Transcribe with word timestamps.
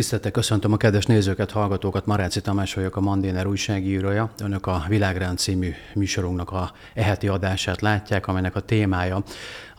Tiszteltek, 0.00 0.32
köszöntöm 0.32 0.72
a 0.72 0.76
kedves 0.76 1.04
nézőket, 1.04 1.50
hallgatókat. 1.50 2.06
Maráci 2.06 2.40
Tamás 2.40 2.74
vagyok, 2.74 2.96
a 2.96 3.00
Mandéner 3.00 3.46
újságírója. 3.46 4.30
Önök 4.42 4.66
a 4.66 4.84
Világrend 4.88 5.38
című 5.38 5.74
műsorunknak 5.94 6.50
a 6.50 6.72
eheti 6.94 7.28
adását 7.28 7.80
látják, 7.80 8.26
amelynek 8.26 8.56
a 8.56 8.60
témája 8.60 9.22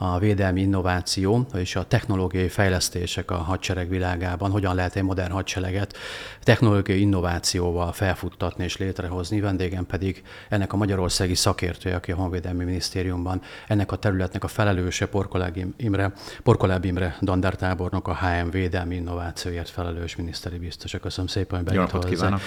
a 0.04 0.20
védelmi 0.20 0.62
innováció 0.62 1.46
és 1.54 1.76
a 1.76 1.84
technológiai 1.84 2.48
fejlesztések 2.48 3.32
a 3.32 3.36
hadsereg 3.36 3.90
világában. 3.90 4.52
Hogyan 4.52 4.76
lehet 4.76 4.96
egy 4.96 5.04
modern 5.04 5.32
hadsereget 5.32 5.98
technológiai 6.44 7.00
innovációval 7.00 7.92
felfuttatni 7.92 8.64
és 8.64 8.78
létrehozni. 8.78 9.40
Vendégem 9.40 9.86
pedig 9.86 10.24
ennek 10.50 10.74
a 10.74 10.78
magyarországi 10.78 11.36
szakértője, 11.36 11.96
aki 11.96 12.12
a 12.12 12.16
Honvédelmi 12.16 12.64
Minisztériumban 12.64 13.42
ennek 13.68 13.92
a 13.92 13.96
területnek 13.96 14.44
a 14.44 14.48
felelőse, 14.48 15.06
Porkoláb 15.06 15.58
Imre, 15.78 16.14
Porkoláb 16.44 16.86
Imre 16.86 17.18
dandártábornok, 17.22 18.08
a 18.08 18.16
HM 18.16 18.50
védelmi 18.50 18.96
innovációért 18.96 19.70
felelős 19.70 20.11
felelős 20.12 20.16
miniszteri 20.16 20.58
biztos. 20.58 20.96
Köszönöm 21.02 21.28
szépen, 21.28 21.58
hogy 21.58 21.68
bejött 21.68 21.92
hozzá. 21.92 22.40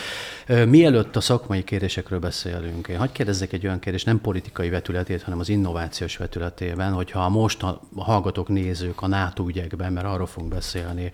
Mielőtt 0.64 1.16
a 1.16 1.20
szakmai 1.20 1.64
kérdésekről 1.64 2.18
beszélünk, 2.18 2.88
én 2.88 2.98
hagyd 2.98 3.12
kérdezzek 3.12 3.52
egy 3.52 3.66
olyan 3.66 3.78
kérdést, 3.78 4.06
nem 4.06 4.20
politikai 4.20 4.68
vetületét, 4.68 5.22
hanem 5.22 5.38
az 5.38 5.48
innovációs 5.48 6.16
vetületében, 6.16 6.92
hogyha 6.92 7.28
most 7.28 7.62
a 7.62 7.80
hallgatók, 7.96 8.48
nézők 8.48 9.02
a 9.02 9.06
NATO 9.06 9.46
ügyekben, 9.48 9.92
mert 9.92 10.06
arról 10.06 10.26
fogunk 10.26 10.52
beszélni, 10.52 11.12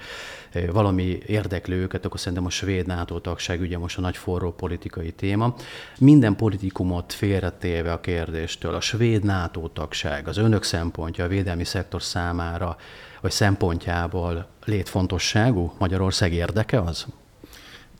valami 0.73 1.19
érdekli 1.27 1.75
őket, 1.75 2.05
akkor 2.05 2.21
szerintem 2.21 2.47
a 2.47 2.51
svéd 2.51 2.87
NATO 2.87 3.19
tagság 3.19 3.61
ügye 3.61 3.79
most 3.79 3.99
a 3.99 4.01
nagy 4.01 4.17
forró 4.17 4.53
politikai 4.53 5.13
téma. 5.13 5.55
Minden 5.99 6.37
politikumot 6.37 7.13
félretéve 7.13 7.93
a 7.93 8.01
kérdéstől, 8.01 8.75
a 8.75 8.81
svéd 8.81 9.25
NATO 9.25 9.69
tagság 9.69 10.29
az 10.29 10.37
önök 10.37 10.63
szempontja 10.63 11.25
a 11.25 11.29
védelmi 11.29 11.65
szektor 11.65 12.03
számára 12.03 12.77
vagy 13.21 13.31
szempontjából 13.31 14.47
létfontosságú? 14.65 15.73
Magyarország 15.79 16.33
érdeke 16.33 16.81
az? 16.81 17.07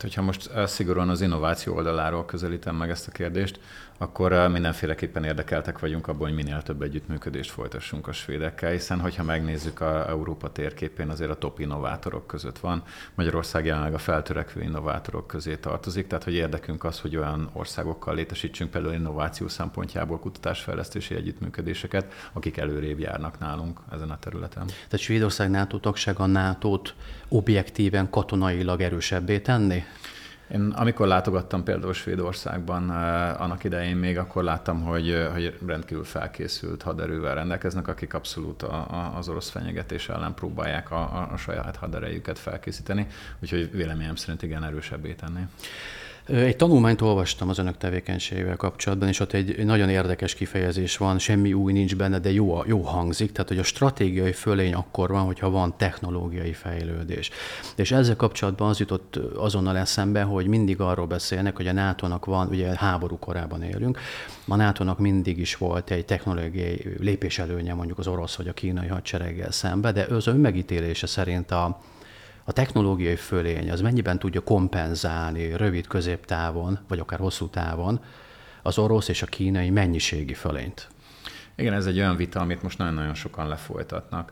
Hogyha 0.01 0.21
most 0.21 0.51
szigorúan 0.65 1.09
az 1.09 1.21
innováció 1.21 1.75
oldaláról 1.75 2.25
közelítem 2.25 2.75
meg 2.75 2.89
ezt 2.89 3.07
a 3.07 3.11
kérdést, 3.11 3.59
akkor 3.97 4.49
mindenféleképpen 4.51 5.23
érdekeltek 5.23 5.79
vagyunk 5.79 6.07
abban, 6.07 6.27
hogy 6.27 6.35
minél 6.35 6.61
több 6.61 6.81
együttműködést 6.81 7.51
folytassunk 7.51 8.07
a 8.07 8.11
svédekkel, 8.11 8.71
hiszen 8.71 8.99
hogyha 8.99 9.23
megnézzük 9.23 9.81
a 9.81 10.09
Európa 10.09 10.51
térképén, 10.51 11.09
azért 11.09 11.29
a 11.29 11.35
top 11.35 11.59
innovátorok 11.59 12.27
között 12.27 12.59
van. 12.59 12.83
Magyarország 13.15 13.65
jelenleg 13.65 13.93
a 13.93 13.97
feltörekvő 13.97 14.61
innovátorok 14.61 15.27
közé 15.27 15.55
tartozik, 15.55 16.07
tehát 16.07 16.23
hogy 16.23 16.33
érdekünk 16.33 16.83
az, 16.83 16.99
hogy 16.99 17.17
olyan 17.17 17.49
országokkal 17.53 18.15
létesítsünk 18.15 18.71
például 18.71 18.93
innováció 18.93 19.47
szempontjából 19.47 20.19
kutatásfejlesztési 20.19 21.15
együttműködéseket, 21.15 22.13
akik 22.33 22.57
előrébb 22.57 22.99
járnak 22.99 23.39
nálunk 23.39 23.79
ezen 23.91 24.09
a 24.09 24.19
területen. 24.19 24.65
Tehát 24.65 24.97
Svédország 24.97 25.49
NATO 25.49 25.79
tagság 25.79 26.19
a 26.19 26.25
NATO-t 26.25 26.95
objektíven 27.27 28.09
katonailag 28.09 28.81
erősebbé 28.81 29.39
tenni? 29.39 29.83
Én 30.53 30.61
amikor 30.75 31.07
látogattam 31.07 31.63
például 31.63 31.93
Svédországban 31.93 32.91
eh, 32.91 33.41
annak 33.41 33.63
idején 33.63 33.95
még, 33.95 34.17
akkor 34.17 34.43
láttam, 34.43 34.81
hogy, 34.81 35.09
eh, 35.09 35.31
hogy 35.31 35.57
rendkívül 35.65 36.03
felkészült 36.03 36.81
haderővel 36.81 37.35
rendelkeznek, 37.35 37.87
akik 37.87 38.13
abszolút 38.13 38.63
a, 38.63 38.75
a, 38.75 39.17
az 39.17 39.29
orosz 39.29 39.49
fenyegetés 39.49 40.09
ellen 40.09 40.33
próbálják 40.33 40.91
a, 40.91 41.27
a 41.31 41.37
saját 41.37 41.75
haderejüket 41.75 42.39
felkészíteni, 42.39 43.07
úgyhogy 43.41 43.71
véleményem 43.71 44.15
szerint 44.15 44.41
igen 44.41 44.63
erősebbé 44.63 45.13
tenni. 45.13 45.41
Egy 46.25 46.55
tanulmányt 46.55 47.01
olvastam 47.01 47.49
az 47.49 47.57
önök 47.57 47.77
tevékenységével 47.77 48.55
kapcsolatban, 48.55 49.07
és 49.07 49.19
ott 49.19 49.33
egy 49.33 49.65
nagyon 49.65 49.89
érdekes 49.89 50.33
kifejezés 50.33 50.97
van, 50.97 51.19
semmi 51.19 51.53
új 51.53 51.73
nincs 51.73 51.95
benne, 51.95 52.19
de 52.19 52.31
jó, 52.31 52.61
jó 52.65 52.81
hangzik, 52.81 53.31
tehát 53.31 53.47
hogy 53.47 53.57
a 53.57 53.63
stratégiai 53.63 54.31
fölény 54.31 54.73
akkor 54.73 55.09
van, 55.09 55.25
hogyha 55.25 55.49
van 55.49 55.73
technológiai 55.77 56.53
fejlődés. 56.53 57.29
És 57.75 57.91
ezzel 57.91 58.15
kapcsolatban 58.15 58.69
az 58.69 58.79
jutott 58.79 59.15
azonnal 59.35 59.77
eszembe, 59.77 60.21
hogy 60.21 60.47
mindig 60.47 60.79
arról 60.79 61.07
beszélnek, 61.07 61.55
hogy 61.55 61.67
a 61.67 61.73
NATO-nak 61.73 62.25
van, 62.25 62.47
ugye 62.47 62.75
háború 62.75 63.17
korában 63.17 63.63
élünk, 63.63 63.99
a 64.47 64.55
NATO-nak 64.55 64.99
mindig 64.99 65.37
is 65.37 65.55
volt 65.55 65.91
egy 65.91 66.05
technológiai 66.05 66.95
lépéselőnye 66.99 67.73
mondjuk 67.73 67.97
az 67.97 68.07
orosz 68.07 68.35
vagy 68.35 68.47
a 68.47 68.53
kínai 68.53 68.87
hadsereggel 68.87 69.51
szembe, 69.51 69.91
de 69.91 70.01
az 70.09 70.27
önmegítélése 70.27 71.07
szerint 71.07 71.51
a, 71.51 71.81
a 72.51 72.53
technológiai 72.53 73.15
fölény 73.15 73.71
az 73.71 73.81
mennyiben 73.81 74.19
tudja 74.19 74.41
kompenzálni 74.41 75.55
rövid 75.55 75.87
középtávon, 75.87 76.79
vagy 76.87 76.99
akár 76.99 77.19
hosszú 77.19 77.47
távon 77.47 77.99
az 78.61 78.77
orosz 78.77 79.07
és 79.07 79.21
a 79.21 79.25
kínai 79.25 79.69
mennyiségi 79.69 80.33
fölényt? 80.33 80.87
Igen, 81.55 81.73
ez 81.73 81.85
egy 81.85 81.97
olyan 81.97 82.15
vita, 82.15 82.39
amit 82.39 82.61
most 82.61 82.77
nagyon-nagyon 82.77 83.13
sokan 83.13 83.47
lefolytatnak. 83.47 84.31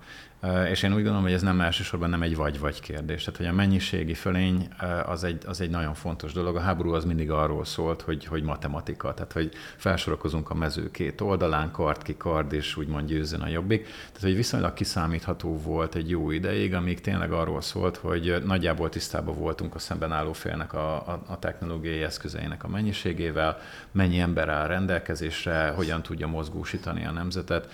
És 0.70 0.84
én 0.84 0.90
úgy 0.90 0.96
gondolom, 0.96 1.22
hogy 1.22 1.34
ez 1.34 1.42
nem 1.42 1.62
elsősorban 1.62 2.10
nem 2.10 2.22
egy 2.22 2.36
vagy-vagy 2.36 2.82
kérdés. 2.82 3.24
Tehát, 3.24 3.40
hogy 3.40 3.50
a 3.50 3.54
mennyiségi 3.54 4.14
fölény 4.14 4.68
az 5.06 5.24
egy, 5.24 5.44
az 5.46 5.62
egy 5.62 5.70
nagyon 5.70 5.94
fontos 5.94 6.34
dolog. 6.34 6.56
A 6.56 6.60
háború 6.60 6.94
az 6.94 7.06
mindig 7.06 7.32
arról 7.32 7.66
szólt, 7.66 8.02
hogy, 8.02 8.26
hogy 8.26 8.44
matematika, 8.44 9.14
tehát 9.14 9.32
hogy 9.32 9.52
felsorakozunk 9.78 10.50
a 10.50 10.54
mező 10.54 10.92
két 10.92 11.22
oldalán, 11.22 11.72
kard 11.72 12.02
ki 12.02 12.18
kard, 12.18 12.54
és 12.54 12.78
úgymond 12.78 13.08
győzzön 13.08 13.42
a 13.42 13.48
jobbik. 13.48 13.84
Tehát, 13.84 14.22
hogy 14.22 14.36
viszonylag 14.36 14.74
kiszámítható 14.74 15.58
volt 15.58 15.96
egy 15.96 16.10
jó 16.10 16.32
ideig, 16.32 16.74
amíg 16.74 17.02
tényleg 17.02 17.32
arról 17.32 17.62
szólt, 17.62 17.98
hogy 17.98 18.44
nagyjából 18.46 18.90
tisztában 18.90 19.38
voltunk 19.38 19.76
a 19.76 19.80
szemben 19.80 20.12
álló 20.12 20.34
félnek 20.34 20.74
a, 20.74 20.96
a, 20.96 21.22
a 21.28 21.40
technológiai 21.40 22.02
eszközeinek 22.02 22.64
a 22.64 22.68
mennyiségével, 22.68 23.58
mennyi 23.92 24.20
ember 24.20 24.50
áll 24.50 24.68
rendelkezésre, 24.68 25.74
hogyan 25.76 26.02
tudja 26.02 26.28
mozgósítani 26.28 27.06
a 27.06 27.12
nemzetet, 27.12 27.68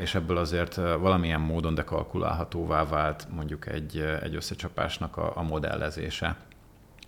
és 0.00 0.14
ebből 0.14 0.36
azért 0.36 0.74
valamilyen 0.74 1.40
módon 1.40 1.74
de 1.74 1.84
kalkulálhatóvá 2.10 2.84
vált 2.84 3.26
mondjuk 3.34 3.66
egy, 3.66 3.98
egy 4.22 4.34
összecsapásnak 4.34 5.16
a, 5.16 5.32
a 5.34 5.42
modellezése. 5.42 6.36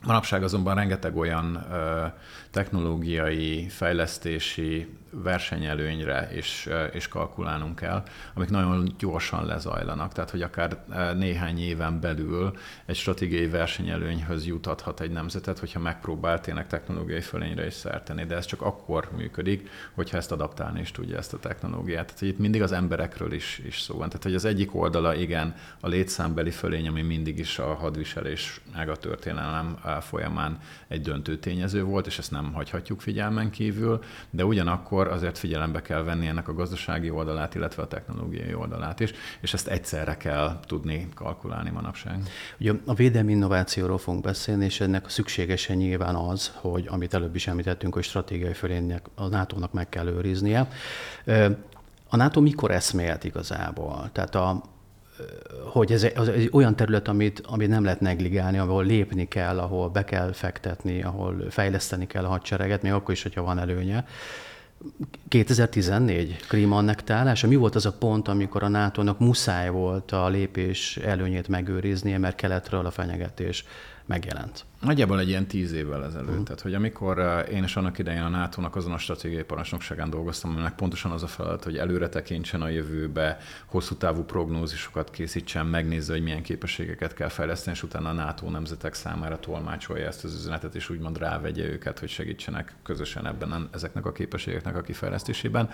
Manapság 0.06 0.42
azonban 0.42 0.74
rengeteg 0.74 1.16
olyan 1.16 1.66
ö, 1.72 2.06
technológiai, 2.52 3.68
fejlesztési 3.68 4.88
versenyelőnyre 5.14 6.28
is, 6.36 6.68
is 6.94 7.08
kalkulálnunk 7.08 7.76
kell, 7.76 8.02
amik 8.34 8.48
nagyon 8.48 8.94
gyorsan 8.98 9.46
lezajlanak. 9.46 10.12
Tehát, 10.12 10.30
hogy 10.30 10.42
akár 10.42 10.84
néhány 11.16 11.58
éven 11.58 12.00
belül 12.00 12.56
egy 12.86 12.96
stratégiai 12.96 13.48
versenyelőnyhöz 13.48 14.46
jutathat 14.46 15.00
egy 15.00 15.10
nemzetet, 15.10 15.58
hogyha 15.58 15.80
megpróbál 15.80 16.40
tényleg 16.40 16.66
technológiai 16.66 17.20
fölényre 17.20 17.66
is 17.66 17.72
szerteni. 17.72 18.24
De 18.24 18.36
ez 18.36 18.44
csak 18.44 18.62
akkor 18.62 19.08
működik, 19.16 19.68
hogyha 19.94 20.16
ezt 20.16 20.32
adaptálni 20.32 20.80
is 20.80 20.90
tudja 20.90 21.16
ezt 21.16 21.32
a 21.32 21.38
technológiát. 21.38 22.04
Tehát, 22.04 22.18
hogy 22.18 22.28
itt 22.28 22.38
mindig 22.38 22.62
az 22.62 22.72
emberekről 22.72 23.32
is, 23.32 23.60
is 23.66 23.80
szó 23.80 23.96
van. 23.96 24.08
Tehát, 24.08 24.22
hogy 24.22 24.34
az 24.34 24.44
egyik 24.44 24.74
oldala, 24.74 25.14
igen, 25.14 25.54
a 25.80 25.88
létszámbeli 25.88 26.50
fölény, 26.50 26.88
ami 26.88 27.02
mindig 27.02 27.38
is 27.38 27.58
a 27.58 27.74
hadviselés 27.74 28.60
meg 28.74 28.88
a 28.88 28.96
történelem 28.96 29.78
folyamán 30.00 30.58
egy 30.88 31.00
döntő 31.00 31.38
tényező 31.38 31.82
volt, 31.82 32.06
és 32.06 32.18
ezt 32.18 32.30
nem 32.30 32.41
hagyhatjuk 32.54 33.00
figyelmen 33.00 33.50
kívül, 33.50 34.00
de 34.30 34.44
ugyanakkor 34.44 35.08
azért 35.08 35.38
figyelembe 35.38 35.82
kell 35.82 36.02
venni 36.02 36.26
ennek 36.26 36.48
a 36.48 36.54
gazdasági 36.54 37.10
oldalát, 37.10 37.54
illetve 37.54 37.82
a 37.82 37.86
technológiai 37.86 38.54
oldalát 38.54 39.00
is, 39.00 39.12
és 39.40 39.52
ezt 39.52 39.68
egyszerre 39.68 40.16
kell 40.16 40.60
tudni 40.66 41.08
kalkulálni 41.14 41.70
manapság. 41.70 42.22
Ugye 42.60 42.72
a 42.86 42.94
védelmi 42.94 43.32
innovációról 43.32 43.98
fogunk 43.98 44.24
beszélni, 44.24 44.64
és 44.64 44.80
ennek 44.80 45.08
szükségesen 45.08 45.76
nyilván 45.76 46.14
az, 46.14 46.52
hogy 46.54 46.86
amit 46.88 47.14
előbb 47.14 47.34
is 47.34 47.46
említettünk, 47.46 47.94
hogy 47.94 48.02
stratégiai 48.02 48.52
fölénynek 48.52 49.06
a 49.14 49.26
NATO-nak 49.26 49.72
meg 49.72 49.88
kell 49.88 50.06
őriznie. 50.06 50.68
A 52.08 52.16
NATO 52.16 52.40
mikor 52.40 52.70
eszmélt 52.70 53.24
igazából? 53.24 54.10
Tehát 54.12 54.34
a, 54.34 54.62
hogy 55.64 55.92
ez, 55.92 56.06
az 56.14 56.28
egy 56.28 56.48
olyan 56.52 56.76
terület, 56.76 57.08
amit, 57.08 57.42
amit 57.46 57.68
nem 57.68 57.84
lehet 57.84 58.00
negligálni, 58.00 58.58
ahol 58.58 58.84
lépni 58.84 59.28
kell, 59.28 59.58
ahol 59.58 59.88
be 59.88 60.04
kell 60.04 60.32
fektetni, 60.32 61.02
ahol 61.02 61.44
fejleszteni 61.50 62.06
kell 62.06 62.24
a 62.24 62.28
hadsereget, 62.28 62.82
még 62.82 62.92
akkor 62.92 63.14
is, 63.14 63.22
hogyha 63.22 63.42
van 63.42 63.58
előnye. 63.58 64.04
2014 65.28 66.36
Krím 66.48 66.72
annektálása, 66.72 67.46
mi 67.46 67.54
volt 67.54 67.74
az 67.74 67.86
a 67.86 67.92
pont, 67.92 68.28
amikor 68.28 68.62
a 68.62 68.68
NATO-nak 68.68 69.18
muszáj 69.18 69.70
volt 69.70 70.12
a 70.12 70.28
lépés 70.28 70.96
előnyét 70.96 71.48
megőriznie, 71.48 72.18
mert 72.18 72.36
keletről 72.36 72.86
a 72.86 72.90
fenyegetés 72.90 73.64
megjelent? 74.06 74.64
Nagyjából 74.80 75.20
egy 75.20 75.28
ilyen 75.28 75.46
tíz 75.46 75.72
évvel 75.72 76.04
ezelőtt. 76.04 76.28
Uh-huh. 76.28 76.44
Tehát, 76.44 76.60
hogy 76.60 76.74
amikor 76.74 77.18
eh, 77.18 77.52
én 77.52 77.64
is 77.64 77.76
annak 77.76 77.98
idején 77.98 78.22
a 78.22 78.28
NATO-nak 78.28 78.76
azon 78.76 78.92
a 78.92 78.98
stratégiai 78.98 79.42
parancsnokságán 79.42 80.10
dolgoztam, 80.10 80.50
aminek 80.50 80.74
pontosan 80.74 81.10
az 81.10 81.22
a 81.22 81.26
feladat, 81.26 81.64
hogy 81.64 81.76
előre 81.76 82.08
tekintsen 82.08 82.62
a 82.62 82.68
jövőbe, 82.68 83.38
hosszú 83.66 83.94
távú 83.94 84.22
prognózisokat 84.22 85.10
készítsen, 85.10 85.66
megnézze, 85.66 86.12
hogy 86.12 86.22
milyen 86.22 86.42
képességeket 86.42 87.14
kell 87.14 87.28
fejleszteni, 87.28 87.76
és 87.76 87.82
utána 87.82 88.08
a 88.08 88.12
NATO 88.12 88.50
nemzetek 88.50 88.94
számára 88.94 89.38
tolmácsolja 89.38 90.06
ezt 90.06 90.24
az 90.24 90.34
üzenetet, 90.34 90.74
és 90.74 90.90
úgymond 90.90 91.18
rávegye 91.18 91.64
őket, 91.64 91.98
hogy 91.98 92.08
segítsenek 92.08 92.74
közösen 92.82 93.26
ebben 93.26 93.68
ezeknek 93.72 94.06
a 94.06 94.12
képességeknek 94.12 94.76
a 94.76 94.80
kifejlesztésében, 94.80 95.70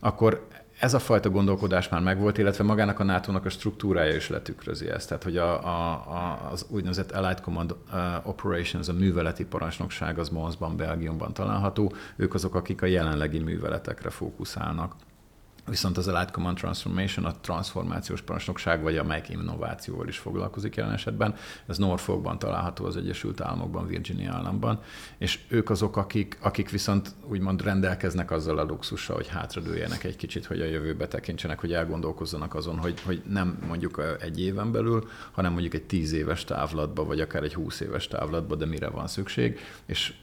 akkor 0.00 0.46
ez 0.82 0.94
a 0.94 0.98
fajta 0.98 1.30
gondolkodás 1.30 1.88
már 1.88 2.00
megvolt, 2.00 2.38
illetve 2.38 2.64
magának 2.64 3.00
a 3.00 3.04
NATO-nak 3.04 3.44
a 3.44 3.48
struktúrája 3.48 4.14
is 4.14 4.28
letükrözi 4.28 4.88
ezt. 4.88 5.08
Tehát, 5.08 5.22
hogy 5.22 5.36
a, 5.36 5.64
a, 5.64 6.48
az 6.50 6.66
úgynevezett 6.68 7.10
Allied 7.10 7.40
Command 7.40 7.70
uh, 7.70 8.28
Operations, 8.28 8.88
a 8.88 8.92
műveleti 8.92 9.44
parancsnokság 9.44 10.18
az 10.18 10.28
Monsban, 10.28 10.76
Belgiumban 10.76 11.32
található. 11.32 11.92
Ők 12.16 12.34
azok, 12.34 12.54
akik 12.54 12.82
a 12.82 12.86
jelenlegi 12.86 13.38
műveletekre 13.38 14.10
fókuszálnak. 14.10 14.94
Viszont 15.66 15.96
az 15.96 16.06
Light 16.06 16.30
Command 16.30 16.56
Transformation, 16.56 17.24
a 17.24 17.40
transformációs 17.40 18.20
parancsnokság, 18.22 18.82
vagy 18.82 18.96
amelyik 18.96 19.28
innovációval 19.28 20.08
is 20.08 20.18
foglalkozik 20.18 20.76
jelen 20.76 20.92
esetben. 20.92 21.34
Ez 21.66 21.78
Norfolkban 21.78 22.38
található 22.38 22.84
az 22.84 22.96
Egyesült 22.96 23.40
Államokban, 23.40 23.86
Virginia 23.86 24.32
államban, 24.32 24.80
és 25.18 25.38
ők 25.48 25.70
azok, 25.70 25.96
akik, 25.96 26.38
akik 26.40 26.70
viszont 26.70 27.14
úgymond 27.28 27.62
rendelkeznek 27.62 28.30
azzal 28.30 28.58
a 28.58 28.62
luxussal, 28.62 29.16
hogy 29.16 29.28
hátradőljenek 29.28 30.04
egy 30.04 30.16
kicsit, 30.16 30.46
hogy 30.46 30.60
a 30.60 30.64
jövőbe 30.64 31.08
tekintsenek, 31.08 31.60
hogy 31.60 31.72
elgondolkozzanak 31.72 32.54
azon, 32.54 32.78
hogy, 32.78 33.00
hogy 33.00 33.22
nem 33.28 33.58
mondjuk 33.66 34.02
egy 34.20 34.40
éven 34.40 34.72
belül, 34.72 35.08
hanem 35.30 35.52
mondjuk 35.52 35.74
egy 35.74 35.84
tíz 35.84 36.12
éves 36.12 36.44
távlatba, 36.44 37.04
vagy 37.04 37.20
akár 37.20 37.42
egy 37.42 37.54
húsz 37.54 37.80
éves 37.80 38.08
távlatba, 38.08 38.54
de 38.54 38.66
mire 38.66 38.88
van 38.88 39.06
szükség, 39.06 39.58
és 39.86 40.14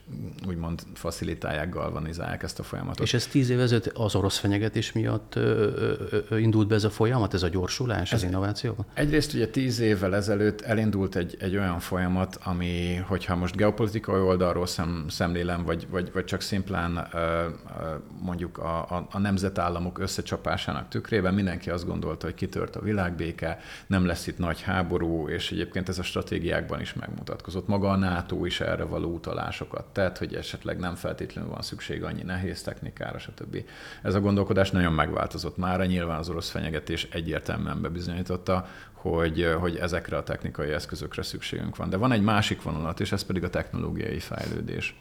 úgymond 0.47 0.81
facilitálják, 0.94 1.69
galvanizálják 1.69 2.44
ezt 2.44 2.59
a 2.59 2.63
folyamatot. 2.63 3.06
És 3.06 3.13
ez 3.13 3.27
tíz 3.27 3.50
év 3.50 3.59
ezelőtt 3.59 3.88
az 3.88 4.15
orosz 4.15 4.38
fenyegetés 4.38 4.91
miatt 4.91 5.28
miatt 5.35 6.39
indult 6.39 6.67
be 6.67 6.75
ez 6.75 6.83
a 6.83 6.89
folyamat, 6.89 7.33
ez 7.33 7.43
a 7.43 7.47
gyorsulás 7.47 8.11
ez 8.11 8.23
az 8.23 8.29
innovációban? 8.29 8.85
Egyrészt 8.93 9.33
ugye 9.33 9.47
tíz 9.47 9.79
évvel 9.79 10.15
ezelőtt 10.15 10.61
elindult 10.61 11.15
egy, 11.15 11.37
egy 11.39 11.57
olyan 11.57 11.79
folyamat, 11.79 12.39
ami, 12.43 12.95
hogyha 12.95 13.35
most 13.35 13.55
geopolitikai 13.55 14.21
oldalról 14.21 14.67
szem, 14.67 15.05
szemlélem, 15.09 15.63
vagy, 15.63 15.87
vagy, 15.89 16.11
vagy 16.13 16.25
csak 16.25 16.41
szimplán 16.41 17.07
mondjuk 18.21 18.57
a, 18.57 18.79
a, 18.79 19.07
a 19.11 19.19
nemzetállamok 19.19 19.99
összecsapásának 19.99 20.87
tükrében 20.87 21.33
mindenki 21.33 21.69
azt 21.69 21.85
gondolta, 21.85 22.25
hogy 22.25 22.35
kitört 22.35 22.75
a 22.75 22.81
világbéke, 22.81 23.59
nem 23.87 24.05
lesz 24.05 24.27
itt 24.27 24.37
nagy 24.37 24.61
háború, 24.61 25.27
és 25.27 25.51
egyébként 25.51 25.89
ez 25.89 25.99
a 25.99 26.03
stratégiákban 26.03 26.81
is 26.81 26.93
megmutatkozott. 26.93 27.67
Maga 27.67 27.89
a 27.89 27.95
NATO 27.95 28.45
is 28.45 28.61
erre 28.61 28.83
való 28.83 29.13
utalásokat 29.13 29.85
tett, 29.85 30.17
hogy 30.17 30.33
esetleg 30.33 30.79
nem 30.79 30.95
feltétlenül 30.95 31.49
van 31.49 31.61
szükség 31.61 32.03
annyi 32.03 32.23
nehéz 32.23 32.61
technikára, 32.61 33.19
stb. 33.19 33.63
Ez 34.01 34.15
a 34.15 34.19
gondolkodás 34.19 34.71
nagyon 34.71 34.93
megváltozott 34.93 35.19
változott 35.19 35.57
már, 35.57 35.88
nyilván 35.88 36.19
az 36.19 36.30
orosz 36.30 36.50
fenyegetés 36.50 37.07
egyértelműen 37.12 37.81
bebizonyította, 37.81 38.68
hogy, 38.94 39.56
hogy 39.60 39.75
ezekre 39.75 40.18
a 40.18 40.24
technikai 40.24 40.71
eszközökre 40.71 41.21
szükségünk 41.21 41.75
van. 41.75 41.89
De 41.89 41.98
van 41.98 42.12
egy 42.12 42.21
másik 42.21 42.62
vonulat, 42.62 43.00
és 43.00 43.12
ez 43.12 43.24
pedig 43.24 43.44
a 43.44 43.50
technológiai 43.50 44.19
fejlődés. 44.19 44.95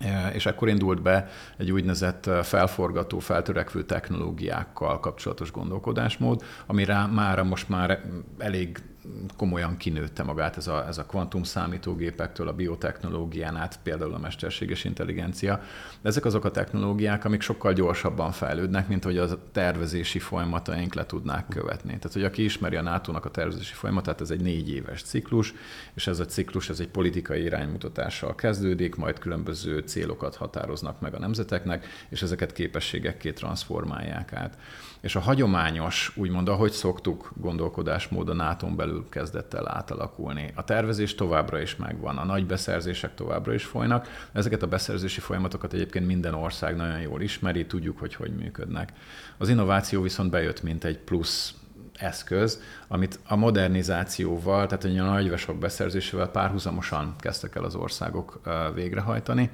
E, 0.00 0.30
és 0.32 0.46
akkor 0.46 0.68
indult 0.68 1.02
be 1.02 1.28
egy 1.56 1.72
úgynevezett 1.72 2.30
felforgató, 2.42 3.18
feltörekvő 3.18 3.84
technológiákkal 3.84 5.00
kapcsolatos 5.00 5.50
gondolkodásmód, 5.50 6.42
amire 6.66 7.06
mára 7.06 7.44
most 7.44 7.68
már 7.68 8.00
elég 8.38 8.78
komolyan 9.36 9.76
kinőtte 9.76 10.22
magát 10.22 10.56
ez 10.56 10.66
a, 10.66 10.86
ez 10.86 10.98
a 10.98 11.06
kvantum 11.06 11.42
számítógépektől, 11.42 12.48
a 12.48 12.52
biotechnológián 12.52 13.56
át, 13.56 13.78
például 13.82 14.14
a 14.14 14.18
mesterséges 14.18 14.84
intelligencia. 14.84 15.62
Ezek 16.02 16.24
azok 16.24 16.44
a 16.44 16.50
technológiák, 16.50 17.24
amik 17.24 17.40
sokkal 17.40 17.72
gyorsabban 17.72 18.32
fejlődnek, 18.32 18.88
mint 18.88 19.04
hogy 19.04 19.18
a 19.18 19.50
tervezési 19.52 20.18
folyamataink 20.18 20.94
le 20.94 21.06
tudnák 21.06 21.48
követni. 21.48 21.96
Tehát, 21.96 22.12
hogy 22.12 22.24
aki 22.24 22.44
ismeri 22.44 22.76
a 22.76 22.82
NATO-nak 22.82 23.24
a 23.24 23.30
tervezési 23.30 23.74
folyamatát, 23.74 24.20
ez 24.20 24.30
egy 24.30 24.40
négy 24.40 24.70
éves 24.70 25.02
ciklus, 25.02 25.54
és 25.94 26.06
ez 26.06 26.18
a 26.18 26.24
ciklus 26.26 26.68
ez 26.68 26.80
egy 26.80 26.88
politikai 26.88 27.42
iránymutatással 27.42 28.34
kezdődik, 28.34 28.94
majd 28.94 29.18
különböző 29.18 29.78
célokat 29.78 30.36
határoznak 30.36 31.00
meg 31.00 31.14
a 31.14 31.18
nemzeteknek, 31.18 31.86
és 32.08 32.22
ezeket 32.22 32.52
képességekké 32.52 33.32
transformálják 33.32 34.32
át. 34.32 34.58
És 35.00 35.16
a 35.16 35.20
hagyományos, 35.20 36.12
úgymond 36.16 36.48
ahogy 36.48 36.72
szoktuk 36.72 37.30
gondolkodásmód 37.36 38.28
a 38.28 38.34
nato 38.34 38.66
belül 38.66 39.06
kezdett 39.08 39.54
el 39.54 39.68
átalakulni. 39.68 40.52
A 40.54 40.64
tervezés 40.64 41.14
továbbra 41.14 41.60
is 41.60 41.76
megvan, 41.76 42.16
a 42.16 42.24
nagy 42.24 42.46
beszerzések 42.46 43.14
továbbra 43.14 43.54
is 43.54 43.64
folynak. 43.64 44.08
Ezeket 44.32 44.62
a 44.62 44.66
beszerzési 44.66 45.20
folyamatokat 45.20 45.72
egyébként 45.72 46.06
minden 46.06 46.34
ország 46.34 46.76
nagyon 46.76 47.00
jól 47.00 47.20
ismeri, 47.20 47.66
tudjuk, 47.66 47.98
hogy 47.98 48.14
hogy 48.14 48.34
működnek. 48.36 48.92
Az 49.38 49.48
innováció 49.48 50.02
viszont 50.02 50.30
bejött, 50.30 50.62
mint 50.62 50.84
egy 50.84 50.98
plusz 50.98 51.54
eszköz, 51.94 52.62
amit 52.88 53.18
a 53.26 53.36
modernizációval, 53.36 54.66
tehát 54.66 54.84
a 54.84 55.10
nagyvesok 55.10 55.58
beszerzésével 55.58 56.28
párhuzamosan 56.28 57.14
kezdtek 57.18 57.54
el 57.54 57.64
az 57.64 57.74
országok 57.74 58.40
végrehajtani. 58.74 59.50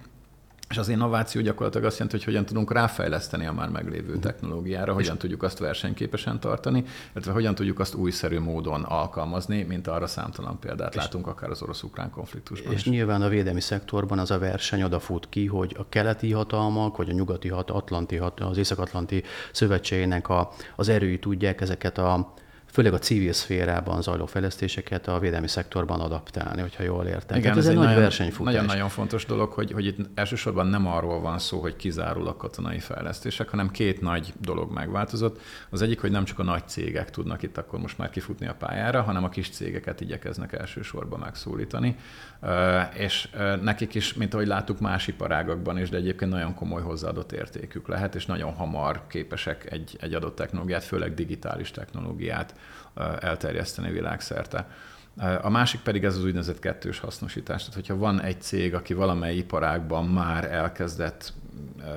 És 0.75 0.81
az 0.81 0.89
innováció 0.89 1.41
gyakorlatilag 1.41 1.87
azt 1.87 1.99
jelenti, 1.99 2.17
hogy 2.17 2.27
hogyan 2.27 2.47
tudunk 2.47 2.73
ráfejleszteni 2.73 3.47
a 3.47 3.53
már 3.53 3.69
meglévő 3.69 4.13
mhm. 4.13 4.21
technológiára, 4.21 4.93
hogyan 4.93 5.19
tudjuk 5.19 5.43
azt 5.43 5.59
versenyképesen 5.59 6.41
tartani, 6.41 6.85
illetve 7.13 7.33
hogyan 7.33 7.55
tudjuk 7.55 7.79
azt 7.79 7.95
újszerű 7.95 8.39
módon 8.39 8.83
alkalmazni, 8.83 9.63
mint 9.63 9.87
arra 9.87 10.07
számtalan 10.07 10.59
példát 10.59 10.95
látunk 10.95 11.27
akár 11.27 11.51
az 11.51 11.63
orosz-ukrán 11.63 12.11
konfliktusban. 12.11 12.73
És 12.73 12.79
is. 12.79 12.87
nyilván 12.87 13.23
a 13.23 13.29
védelmi 13.29 13.61
szektorban 13.61 14.19
az 14.19 14.31
a 14.31 14.39
verseny 14.39 14.83
odafut 14.83 15.29
ki, 15.29 15.47
hogy 15.47 15.77
a 15.79 15.89
keleti 15.89 16.33
hatalmak, 16.33 16.97
vagy 16.97 17.09
a 17.09 17.13
nyugati 17.13 17.49
hat, 17.49 17.71
atlanti 17.71 18.17
hat, 18.17 18.41
az 18.41 18.57
észak-atlanti 18.57 19.23
szövetségének 19.53 20.29
a, 20.29 20.51
az 20.77 20.89
erői 20.89 21.19
tudják 21.19 21.61
ezeket 21.61 21.99
a 21.99 22.35
főleg 22.75 22.93
a 22.93 22.99
civil 22.99 23.33
szférában 23.33 24.03
zajló 24.03 24.27
fejlesztéseket 24.27 25.09
a 25.09 25.19
védelmi 25.19 25.49
szektorban 25.49 26.01
adaptálni, 26.01 26.61
hogyha 26.61 26.83
jól 26.83 27.05
értem. 27.05 27.39
Igen, 27.39 27.51
ez, 27.51 27.59
ez 27.59 27.67
egy, 27.67 27.77
nagy 27.77 27.97
versenyfutás. 27.97 28.55
Nagyon-nagyon 28.55 28.89
fontos 28.89 29.27
dolog, 29.27 29.53
hogy, 29.53 29.73
hogy 29.73 29.87
itt 29.87 29.99
elsősorban 30.15 30.67
nem 30.67 30.87
arról 30.87 31.21
van 31.21 31.39
szó, 31.39 31.61
hogy 31.61 31.77
kizárólag 31.77 32.37
katonai 32.37 32.79
fejlesztések, 32.79 33.49
hanem 33.49 33.71
két 33.71 34.01
nagy 34.01 34.33
dolog 34.41 34.73
megváltozott. 34.73 35.41
Az 35.71 35.83
egyik, 35.83 36.01
hogy 36.01 36.11
nem 36.11 36.25
csak 36.25 36.39
a 36.39 36.43
nagy 36.43 36.69
cégek 36.69 37.11
tudnak 37.11 37.43
itt 37.43 37.59
akkor 37.59 37.79
most 37.79 37.99
már 37.99 38.11
kifutni 38.11 38.47
a 38.47 38.55
pályára, 38.55 39.03
hanem 39.03 39.25
a 39.25 39.29
kis 39.29 39.49
cégeket 39.49 40.01
igyekeznek 40.01 40.53
elsősorban 40.53 41.19
megszólítani. 41.19 41.97
És 42.95 43.29
nekik 43.63 43.95
is, 43.95 44.15
mint 44.15 44.35
ahogy 44.35 44.47
láttuk 44.47 44.81
más 44.81 45.07
iparágakban 45.07 45.79
is, 45.79 45.89
de 45.89 45.97
egyébként 45.97 46.31
nagyon 46.31 46.55
komoly 46.55 46.83
hozzáadott 46.83 47.33
értékük 47.33 47.89
lehet, 47.89 48.15
és 48.15 48.27
nagyon 48.27 48.53
hamar 48.53 49.07
képesek 49.09 49.73
egy, 49.73 49.97
egy 50.01 50.15
adott 50.15 50.37
technológiát, 50.37 50.85
főleg 50.85 51.15
digitális 51.15 51.71
technológiát 51.71 52.55
elterjeszteni 53.21 53.91
világszerte. 53.91 54.67
A 55.43 55.49
másik 55.49 55.81
pedig 55.81 56.05
ez 56.05 56.17
az 56.17 56.25
úgynevezett 56.25 56.59
kettős 56.59 56.99
hasznosítás. 56.99 57.61
Tehát, 57.61 57.75
hogyha 57.75 57.97
van 57.97 58.21
egy 58.21 58.41
cég, 58.41 58.75
aki 58.75 58.95
valamely 58.95 59.37
iparágban 59.37 60.09
már 60.09 60.53
elkezdett 60.53 61.33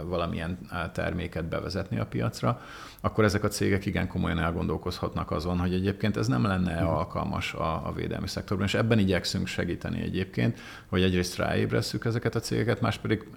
valamilyen 0.03 0.57
terméket 0.93 1.45
bevezetni 1.45 1.99
a 1.99 2.05
piacra, 2.05 2.61
akkor 3.01 3.23
ezek 3.23 3.43
a 3.43 3.47
cégek 3.47 3.85
igen 3.85 4.07
komolyan 4.07 4.39
elgondolkozhatnak 4.39 5.31
azon, 5.31 5.59
hogy 5.59 5.73
egyébként 5.73 6.17
ez 6.17 6.27
nem 6.27 6.45
lenne 6.45 6.81
mhm. 6.81 6.87
alkalmas 6.87 7.53
a, 7.53 7.87
a 7.87 7.93
védelmi 7.95 8.27
szektorban, 8.27 8.65
és 8.65 8.73
ebben 8.73 8.99
igyekszünk 8.99 9.47
segíteni 9.47 10.01
egyébként, 10.01 10.59
hogy 10.87 11.01
egyrészt 11.01 11.37
ráébresszük 11.37 12.05
ezeket 12.05 12.35
a 12.35 12.39
cégeket, 12.39 12.81
más 12.81 12.97
pedig 12.97 13.27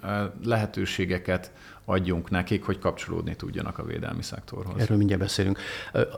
lehetőségeket 0.43 1.51
adjunk 1.85 2.29
nekik, 2.29 2.63
hogy 2.63 2.79
kapcsolódni 2.79 3.35
tudjanak 3.35 3.77
a 3.77 3.83
védelmi 3.83 4.23
szektorhoz. 4.23 4.81
Erről 4.81 4.97
mindjárt 4.97 5.21
beszélünk. 5.21 5.59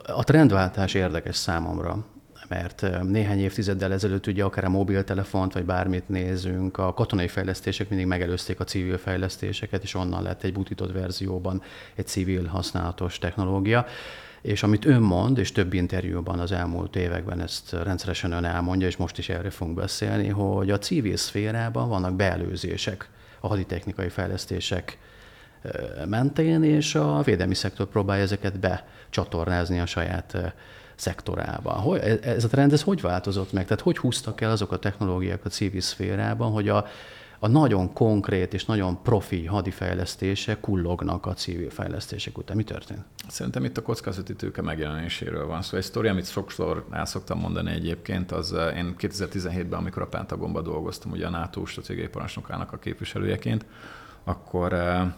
A 0.07 0.23
trendváltás 0.23 0.93
érdekes 0.93 1.35
számomra 1.35 2.05
mert 2.53 2.85
néhány 3.03 3.39
évtizeddel 3.39 3.93
ezelőtt 3.93 4.27
ugye 4.27 4.43
akár 4.43 4.63
a 4.63 4.69
mobiltelefont, 4.69 5.53
vagy 5.53 5.65
bármit 5.65 6.09
nézünk, 6.09 6.77
a 6.77 6.93
katonai 6.93 7.27
fejlesztések 7.27 7.89
mindig 7.89 8.07
megelőzték 8.07 8.59
a 8.59 8.63
civil 8.63 8.97
fejlesztéseket, 8.97 9.83
és 9.83 9.95
onnan 9.95 10.23
lett 10.23 10.43
egy 10.43 10.53
butított 10.53 10.91
verzióban 10.91 11.61
egy 11.95 12.07
civil 12.07 12.45
használatos 12.45 13.17
technológia. 13.17 13.85
És 14.41 14.63
amit 14.63 14.85
ön 14.85 15.01
mond, 15.01 15.37
és 15.37 15.51
több 15.51 15.73
interjúban 15.73 16.39
az 16.39 16.51
elmúlt 16.51 16.95
években 16.95 17.41
ezt 17.41 17.71
rendszeresen 17.71 18.31
ön 18.31 18.45
elmondja, 18.45 18.87
és 18.87 18.97
most 18.97 19.17
is 19.17 19.29
erre 19.29 19.49
fogunk 19.49 19.77
beszélni, 19.77 20.27
hogy 20.27 20.69
a 20.69 20.77
civil 20.77 21.17
szférában 21.17 21.89
vannak 21.89 22.15
beelőzések 22.15 23.09
a 23.39 23.47
haditechnikai 23.47 24.09
fejlesztések 24.09 24.97
mentén, 26.05 26.63
és 26.63 26.95
a 26.95 27.21
védelmi 27.21 27.55
szektor 27.55 27.87
próbálja 27.87 28.23
ezeket 28.23 28.59
becsatornázni 28.59 29.79
a 29.79 29.85
saját 29.85 30.53
szektorában. 31.03 31.97
E, 31.97 32.17
ez 32.21 32.43
a 32.43 32.47
trend, 32.47 32.73
ez 32.73 32.81
hogy 32.81 33.01
változott 33.01 33.51
meg? 33.51 33.63
Tehát 33.65 33.83
hogy 33.83 33.97
húztak 33.97 34.41
el 34.41 34.51
azok 34.51 34.71
a 34.71 34.79
technológiák 34.79 35.45
a 35.45 35.49
civil 35.49 35.81
szférában, 35.81 36.51
hogy 36.51 36.69
a, 36.69 36.85
a 37.39 37.47
nagyon 37.47 37.93
konkrét 37.93 38.53
és 38.53 38.65
nagyon 38.65 39.01
profi 39.01 39.45
hadifejlesztések 39.45 40.59
kullognak 40.59 41.25
a 41.25 41.33
civil 41.33 41.69
fejlesztések 41.69 42.37
után. 42.37 42.55
Mi 42.55 42.63
történt? 42.63 43.01
Szerintem 43.27 43.63
itt 43.63 43.77
a 43.77 43.81
kockázati 43.81 44.35
tőke 44.35 44.61
megjelenéséről 44.61 45.45
van 45.45 45.61
szó. 45.61 45.63
Szóval 45.63 45.79
egy 45.79 45.85
sztori, 45.85 46.07
amit 46.07 46.29
sokszor 46.29 46.85
el 46.91 47.05
szoktam 47.05 47.39
mondani 47.39 47.71
egyébként, 47.71 48.31
az 48.31 48.53
eh, 48.53 48.77
én 48.77 48.95
2017-ben, 48.97 49.79
amikor 49.79 50.01
a 50.01 50.07
Pentagonban 50.07 50.63
dolgoztam, 50.63 51.11
ugye 51.11 51.25
a 51.25 51.29
NATO 51.29 51.65
stratégiai 51.65 52.07
parancsnokának 52.07 52.73
a 52.73 52.77
képviselőjeként, 52.77 53.65
akkor 54.23 54.73
eh, 54.73 55.13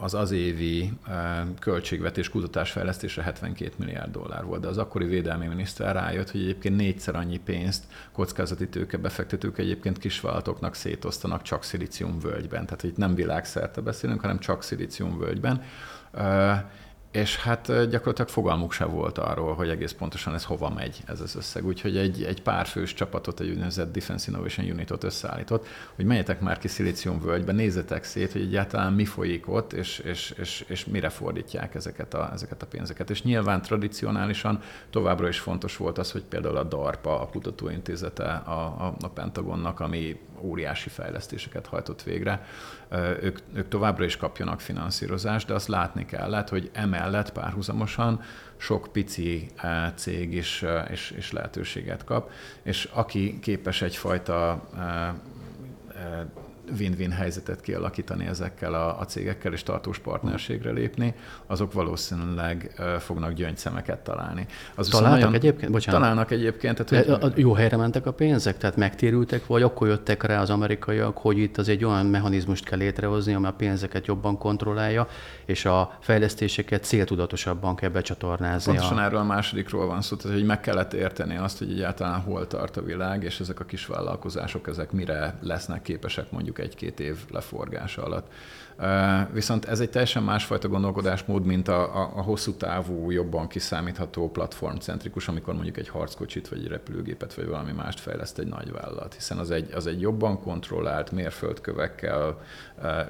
az 0.00 0.14
az 0.14 0.30
évi 0.30 0.92
e, 1.08 1.46
költségvetés 1.58 2.28
kutatásfejlesztése 2.28 3.22
72 3.22 3.72
milliárd 3.76 4.10
dollár 4.10 4.44
volt, 4.44 4.60
de 4.60 4.68
az 4.68 4.78
akkori 4.78 5.04
védelmi 5.04 5.46
miniszter 5.46 5.94
rájött, 5.94 6.30
hogy 6.30 6.40
egyébként 6.40 6.76
négyszer 6.76 7.14
annyi 7.14 7.38
pénzt 7.38 7.84
kockázati 8.12 8.68
tőke 8.68 8.96
befektetők 8.96 9.58
egyébként 9.58 9.98
kisvállalatoknak 9.98 10.74
szétosztanak 10.74 11.42
csak 11.42 11.62
völgyben. 12.20 12.64
Tehát 12.64 12.82
itt 12.82 12.96
nem 12.96 13.14
világszerte 13.14 13.80
beszélünk, 13.80 14.20
hanem 14.20 14.38
csak 14.38 14.62
völgyben. 15.18 15.62
És 17.16 17.36
hát 17.36 17.66
gyakorlatilag 17.66 18.28
fogalmuk 18.28 18.72
se 18.72 18.84
volt 18.84 19.18
arról, 19.18 19.54
hogy 19.54 19.68
egész 19.68 19.92
pontosan 19.92 20.34
ez 20.34 20.44
hova 20.44 20.70
megy 20.70 21.02
ez 21.06 21.20
az 21.20 21.36
összeg. 21.36 21.66
Úgyhogy 21.66 21.96
egy, 21.96 22.22
egy 22.22 22.42
pár 22.42 22.66
fős 22.66 22.94
csapatot, 22.94 23.40
egy 23.40 23.48
úgynevezett 23.48 23.92
Defense 23.92 24.30
Innovation 24.30 24.70
Unitot 24.70 25.04
összeállított, 25.04 25.66
hogy 25.94 26.04
menjetek 26.04 26.40
már 26.40 26.58
ki 26.58 26.68
Szilícium 26.68 27.20
völgybe, 27.20 27.52
nézzetek 27.52 28.04
szét, 28.04 28.32
hogy 28.32 28.40
egyáltalán 28.40 28.92
mi 28.92 29.04
folyik 29.04 29.48
ott, 29.48 29.72
és, 29.72 29.98
és, 29.98 30.34
és, 30.36 30.64
és 30.68 30.84
mire 30.84 31.08
fordítják 31.08 31.74
ezeket 31.74 32.14
a, 32.14 32.30
ezeket 32.32 32.62
a 32.62 32.66
pénzeket. 32.66 33.10
És 33.10 33.22
nyilván 33.22 33.62
tradicionálisan 33.62 34.60
továbbra 34.90 35.28
is 35.28 35.38
fontos 35.38 35.76
volt 35.76 35.98
az, 35.98 36.12
hogy 36.12 36.22
például 36.22 36.56
a 36.56 36.64
DARPA, 36.64 37.20
a 37.20 37.26
kutatóintézete 37.26 38.32
a, 38.32 38.60
a, 38.60 38.94
a 39.00 39.08
Pentagonnak, 39.08 39.80
ami 39.80 40.20
óriási 40.40 40.88
fejlesztéseket 40.88 41.66
hajtott 41.66 42.02
végre, 42.02 42.46
ők, 43.20 43.38
ők 43.54 43.68
továbbra 43.68 44.04
is 44.04 44.16
kapjanak 44.16 44.60
finanszírozást, 44.60 45.46
de 45.46 45.54
azt 45.54 45.68
látni 45.68 46.04
kellett, 46.04 46.48
hogy 46.48 46.70
emellett 47.06 47.32
párhuzamosan 47.32 48.20
sok 48.56 48.88
pici 48.92 49.50
cég 49.94 50.34
is, 50.34 50.64
is, 50.90 51.10
is 51.10 51.32
lehetőséget 51.32 52.04
kap, 52.04 52.30
és 52.62 52.88
aki 52.92 53.38
képes 53.40 53.82
egyfajta 53.82 54.68
win-win 56.78 57.10
helyzetet 57.10 57.60
kialakítani 57.60 58.26
ezekkel 58.26 58.74
a, 58.74 59.00
a 59.00 59.04
cégekkel, 59.04 59.52
és 59.52 59.62
tartós 59.62 59.98
partnerségre 59.98 60.70
lépni, 60.70 61.14
azok 61.46 61.72
valószínűleg 61.72 62.74
fognak 62.98 63.32
gyöngyszemeket 63.32 63.98
találni. 63.98 64.46
Az 64.74 64.88
Találtak 64.88 65.18
nagyon, 65.18 65.34
egyébként? 65.34 65.72
Bocsánat. 65.72 66.00
Találnak 66.00 66.30
egyébként. 66.30 66.84
Tehát, 66.84 67.22
hogy... 67.22 67.38
jó 67.38 67.52
helyre 67.52 67.76
mentek 67.76 68.06
a 68.06 68.12
pénzek? 68.12 68.58
Tehát 68.58 68.76
megtérültek, 68.76 69.46
vagy 69.46 69.62
akkor 69.62 69.88
jöttek 69.88 70.22
rá 70.22 70.40
az 70.40 70.50
amerikaiak, 70.50 71.18
hogy 71.18 71.38
itt 71.38 71.56
az 71.56 71.68
egy 71.68 71.84
olyan 71.84 72.06
mechanizmust 72.06 72.64
kell 72.64 72.78
létrehozni, 72.78 73.34
ami 73.34 73.46
a 73.46 73.52
pénzeket 73.52 74.06
jobban 74.06 74.38
kontrollálja, 74.38 75.08
és 75.44 75.64
a 75.64 75.96
fejlesztéseket 76.00 76.84
céltudatosabban 76.84 77.76
kell 77.76 77.90
becsatornázni. 77.90 78.72
Pontosan 78.72 78.98
a... 78.98 79.02
erről 79.02 79.18
a 79.18 79.24
másodikról 79.24 79.86
van 79.86 80.02
szó, 80.02 80.16
tehát 80.16 80.36
hogy 80.36 80.46
meg 80.46 80.60
kellett 80.60 80.92
érteni 80.92 81.36
azt, 81.36 81.58
hogy 81.58 81.70
egyáltalán 81.70 82.20
hol 82.20 82.46
tart 82.46 82.76
a 82.76 82.82
világ, 82.82 83.22
és 83.22 83.40
ezek 83.40 83.60
a 83.60 83.64
kis 83.64 83.86
vállalkozások, 83.86 84.68
ezek 84.68 84.92
mire 84.92 85.38
lesznek 85.40 85.82
képesek 85.82 86.30
mondjuk 86.30 86.55
mondjuk 86.56 86.74
egy-két 86.74 87.00
év 87.00 87.16
leforgása 87.30 88.02
alatt. 88.02 88.32
Viszont 89.32 89.64
ez 89.64 89.80
egy 89.80 89.90
teljesen 89.90 90.22
másfajta 90.22 90.68
gondolkodásmód, 90.68 91.44
mint 91.44 91.68
a, 91.68 91.96
a, 91.96 92.12
a 92.16 92.22
hosszú 92.22 92.52
távú, 92.52 93.10
jobban 93.10 93.48
kiszámítható 93.48 94.30
platformcentrikus, 94.30 95.28
amikor 95.28 95.54
mondjuk 95.54 95.76
egy 95.76 95.88
harckocsit, 95.88 96.48
vagy 96.48 96.58
egy 96.58 96.68
repülőgépet, 96.68 97.34
vagy 97.34 97.46
valami 97.46 97.72
mást 97.72 98.00
fejleszt 98.00 98.38
egy 98.38 98.46
nagy 98.46 98.72
vállalat, 98.72 99.14
hiszen 99.14 99.38
az 99.38 99.50
egy, 99.50 99.72
az 99.72 99.86
egy 99.86 100.00
jobban 100.00 100.40
kontrollált, 100.40 101.10
mérföldkövekkel 101.10 102.40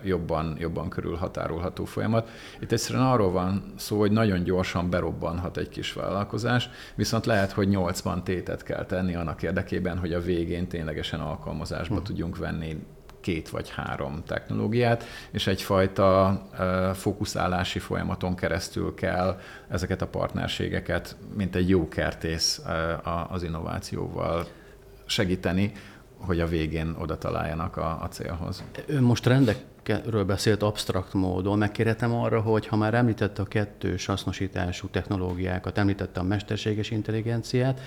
jobban, 0.04 0.56
jobban 0.58 0.88
körülhatárolható 0.88 1.84
folyamat. 1.84 2.28
Itt 2.60 2.72
egyszerűen 2.72 3.06
arról 3.06 3.30
van 3.30 3.72
szó, 3.76 3.98
hogy 3.98 4.12
nagyon 4.12 4.42
gyorsan 4.42 4.90
berobbanhat 4.90 5.56
egy 5.56 5.68
kis 5.68 5.92
vállalkozás, 5.92 6.70
viszont 6.94 7.26
lehet, 7.26 7.52
hogy 7.52 7.68
80 7.68 8.24
tétet 8.24 8.62
kell 8.62 8.84
tenni 8.84 9.14
annak 9.14 9.42
érdekében, 9.42 9.98
hogy 9.98 10.12
a 10.12 10.20
végén 10.20 10.68
ténylegesen 10.68 11.20
alkalmazásba 11.20 11.96
hm. 11.96 12.02
tudjunk 12.02 12.36
venni 12.36 12.76
két 13.26 13.48
vagy 13.48 13.70
három 13.70 14.22
technológiát, 14.26 15.04
és 15.30 15.46
egyfajta 15.46 16.42
fókuszálási 16.94 17.78
folyamaton 17.78 18.36
keresztül 18.36 18.94
kell 18.94 19.40
ezeket 19.68 20.02
a 20.02 20.06
partnerségeket, 20.06 21.16
mint 21.36 21.54
egy 21.54 21.68
jó 21.68 21.88
kertész 21.88 22.62
az 23.28 23.42
innovációval 23.42 24.46
segíteni, 25.06 25.72
hogy 26.18 26.40
a 26.40 26.46
végén 26.46 26.94
oda 26.98 27.18
találjanak 27.18 27.76
a, 27.76 27.98
a 28.02 28.08
célhoz. 28.08 28.64
Ön 28.86 29.02
most 29.02 29.26
rendekről 29.26 30.24
beszélt 30.24 30.62
absztrakt 30.62 31.12
módon. 31.12 31.58
Megkérhetem 31.58 32.14
arra, 32.14 32.40
hogy 32.40 32.66
ha 32.66 32.76
már 32.76 32.94
említette 32.94 33.42
a 33.42 33.46
kettős 33.46 34.06
hasznosítású 34.06 34.88
technológiákat, 34.88 35.78
említette 35.78 36.20
a 36.20 36.22
mesterséges 36.22 36.90
intelligenciát, 36.90 37.80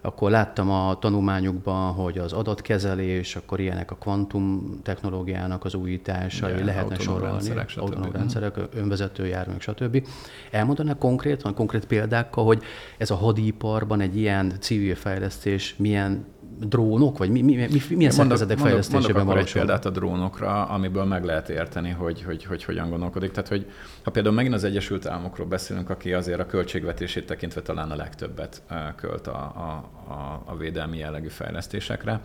akkor 0.00 0.30
láttam 0.30 0.70
a 0.70 0.98
tanulmányukban, 0.98 1.92
hogy 1.92 2.18
az 2.18 2.32
adatkezelés, 2.32 3.36
akkor 3.36 3.60
ilyenek 3.60 3.90
a 3.90 3.94
kvantum 3.94 4.76
technológiának 4.82 5.64
az 5.64 5.74
újításai, 5.74 6.52
Igen, 6.52 6.64
lehetne 6.64 6.98
sorolni, 6.98 7.26
rendszerek, 7.26 7.72
autonóm 7.76 8.12
rendszerek, 8.12 8.56
önvezető 8.74 9.26
járművek, 9.26 9.60
stb. 9.62 10.06
Elmondaná 10.50 10.94
konkrétan, 10.94 11.54
konkrét 11.54 11.86
példákkal, 11.86 12.44
hogy 12.44 12.62
ez 12.98 13.10
a 13.10 13.14
hadiparban 13.14 14.00
egy 14.00 14.16
ilyen 14.16 14.52
civil 14.60 14.94
fejlesztés 14.94 15.74
milyen 15.78 16.24
drónok, 16.60 17.18
vagy 17.18 17.30
mi, 17.30 17.42
mi, 17.42 17.54
mi, 17.54 17.80
milyen 17.96 18.10
szervezetek 18.10 18.58
fejlesztésében 18.58 19.24
mondok 19.24 19.44
egy 19.44 19.52
példát 19.52 19.84
a 19.84 19.90
drónokra, 19.90 20.64
amiből 20.64 21.04
meg 21.04 21.24
lehet 21.24 21.48
érteni, 21.48 21.90
hogy, 21.90 22.22
hogy, 22.22 22.44
hogy 22.44 22.64
hogyan 22.64 22.90
gondolkodik. 22.90 23.30
Tehát, 23.30 23.48
hogy 23.48 23.66
ha 24.04 24.10
például 24.10 24.34
megint 24.34 24.54
az 24.54 24.64
Egyesült 24.64 25.06
Államokról 25.06 25.46
beszélünk, 25.46 25.90
aki 25.90 26.12
azért 26.12 26.40
a 26.40 26.46
költségvetését 26.46 27.26
tekintve 27.26 27.62
talán 27.62 27.90
a 27.90 27.96
legtöbbet 27.96 28.62
költ 28.96 29.26
a, 29.26 29.36
a, 29.36 29.90
a, 30.12 30.42
a 30.44 30.56
védelmi 30.56 30.98
jellegű 30.98 31.28
fejlesztésekre, 31.28 32.20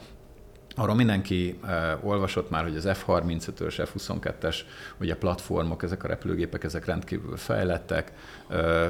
Arról 0.76 0.96
mindenki 0.96 1.60
uh, 1.64 2.06
olvasott 2.06 2.50
már, 2.50 2.64
hogy 2.64 2.76
az 2.76 2.88
F-35-ös, 2.94 3.88
F-22-es, 3.94 4.56
ugye 5.00 5.16
platformok, 5.16 5.84
ezek 5.84 6.04
a 6.04 6.08
repülőgépek, 6.08 6.64
ezek 6.64 6.86
rendkívül 6.86 7.38
fejlettek, 7.38 8.12
uh, 8.50 8.86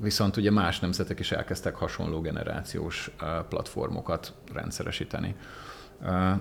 viszont 0.00 0.36
ugye 0.36 0.50
más 0.50 0.78
nemzetek 0.78 1.18
is 1.18 1.32
elkezdtek 1.32 1.74
hasonló 1.74 2.20
generációs 2.20 3.10
uh, 3.20 3.28
platformokat 3.48 4.32
rendszeresíteni. 4.52 5.34
Uh, 6.00 6.32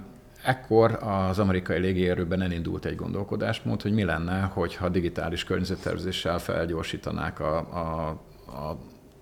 ekkor 0.44 0.92
az 1.02 1.40
amerikai 1.40 1.80
légierőben 1.80 2.42
elindult 2.42 2.86
egy 2.86 2.96
gondolkodásmód, 2.96 3.82
hogy 3.82 3.94
mi 3.94 4.04
lenne, 4.04 4.42
hogyha 4.42 4.90
digitális 4.90 5.44
környezettervezéssel 5.44 6.40
felgyorsítanák 6.40 7.40
a, 7.40 7.58
a, 7.58 8.10
a 8.58 8.78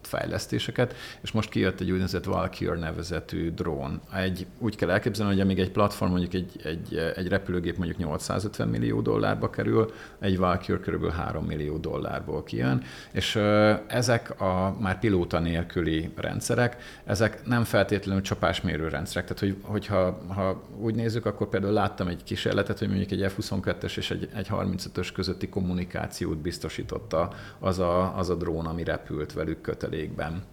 fejlesztéseket, 0.05 0.95
és 1.21 1.31
most 1.31 1.49
kijött 1.49 1.79
egy 1.79 1.91
úgynevezett 1.91 2.23
Valkyr 2.23 2.77
nevezetű 2.77 3.51
drón. 3.51 4.01
Egy, 4.13 4.45
úgy 4.59 4.75
kell 4.75 4.89
elképzelni, 4.89 5.33
hogy 5.33 5.41
amíg 5.41 5.59
egy 5.59 5.71
platform, 5.71 6.11
mondjuk 6.11 6.33
egy, 6.33 6.61
egy, 6.63 7.13
egy 7.15 7.27
repülőgép 7.27 7.77
mondjuk 7.77 7.97
850 7.99 8.67
millió 8.67 9.01
dollárba 9.01 9.49
kerül, 9.49 9.91
egy 10.19 10.37
Valkyr 10.37 10.79
kb. 10.79 11.11
3 11.11 11.45
millió 11.45 11.77
dollárból 11.77 12.43
kijön, 12.43 12.83
és 13.11 13.35
ezek 13.87 14.41
a 14.41 14.75
már 14.79 14.99
pilóta 14.99 15.39
nélküli 15.39 16.11
rendszerek, 16.15 16.77
ezek 17.05 17.45
nem 17.45 17.63
feltétlenül 17.63 18.21
csapásmérő 18.21 18.87
rendszerek. 18.87 19.23
Tehát, 19.27 19.39
hogy, 19.39 19.57
hogyha 19.61 20.17
ha 20.27 20.63
úgy 20.79 20.95
nézzük, 20.95 21.25
akkor 21.25 21.49
például 21.49 21.73
láttam 21.73 22.07
egy 22.07 22.23
kísérletet, 22.23 22.79
hogy 22.79 22.87
mondjuk 22.87 23.11
egy 23.11 23.31
F-22-es 23.31 23.97
és 23.97 24.11
egy, 24.11 24.29
egy 24.33 24.47
35-ös 24.51 25.09
közötti 25.13 25.49
kommunikációt 25.49 26.37
biztosította 26.37 27.33
az 27.59 27.79
a, 27.79 28.17
az 28.17 28.29
a 28.29 28.35
drón, 28.35 28.65
ami 28.65 28.83
repült 28.83 29.33
velük 29.33 29.61
kötelék 29.61 29.94
végben. 29.95 30.43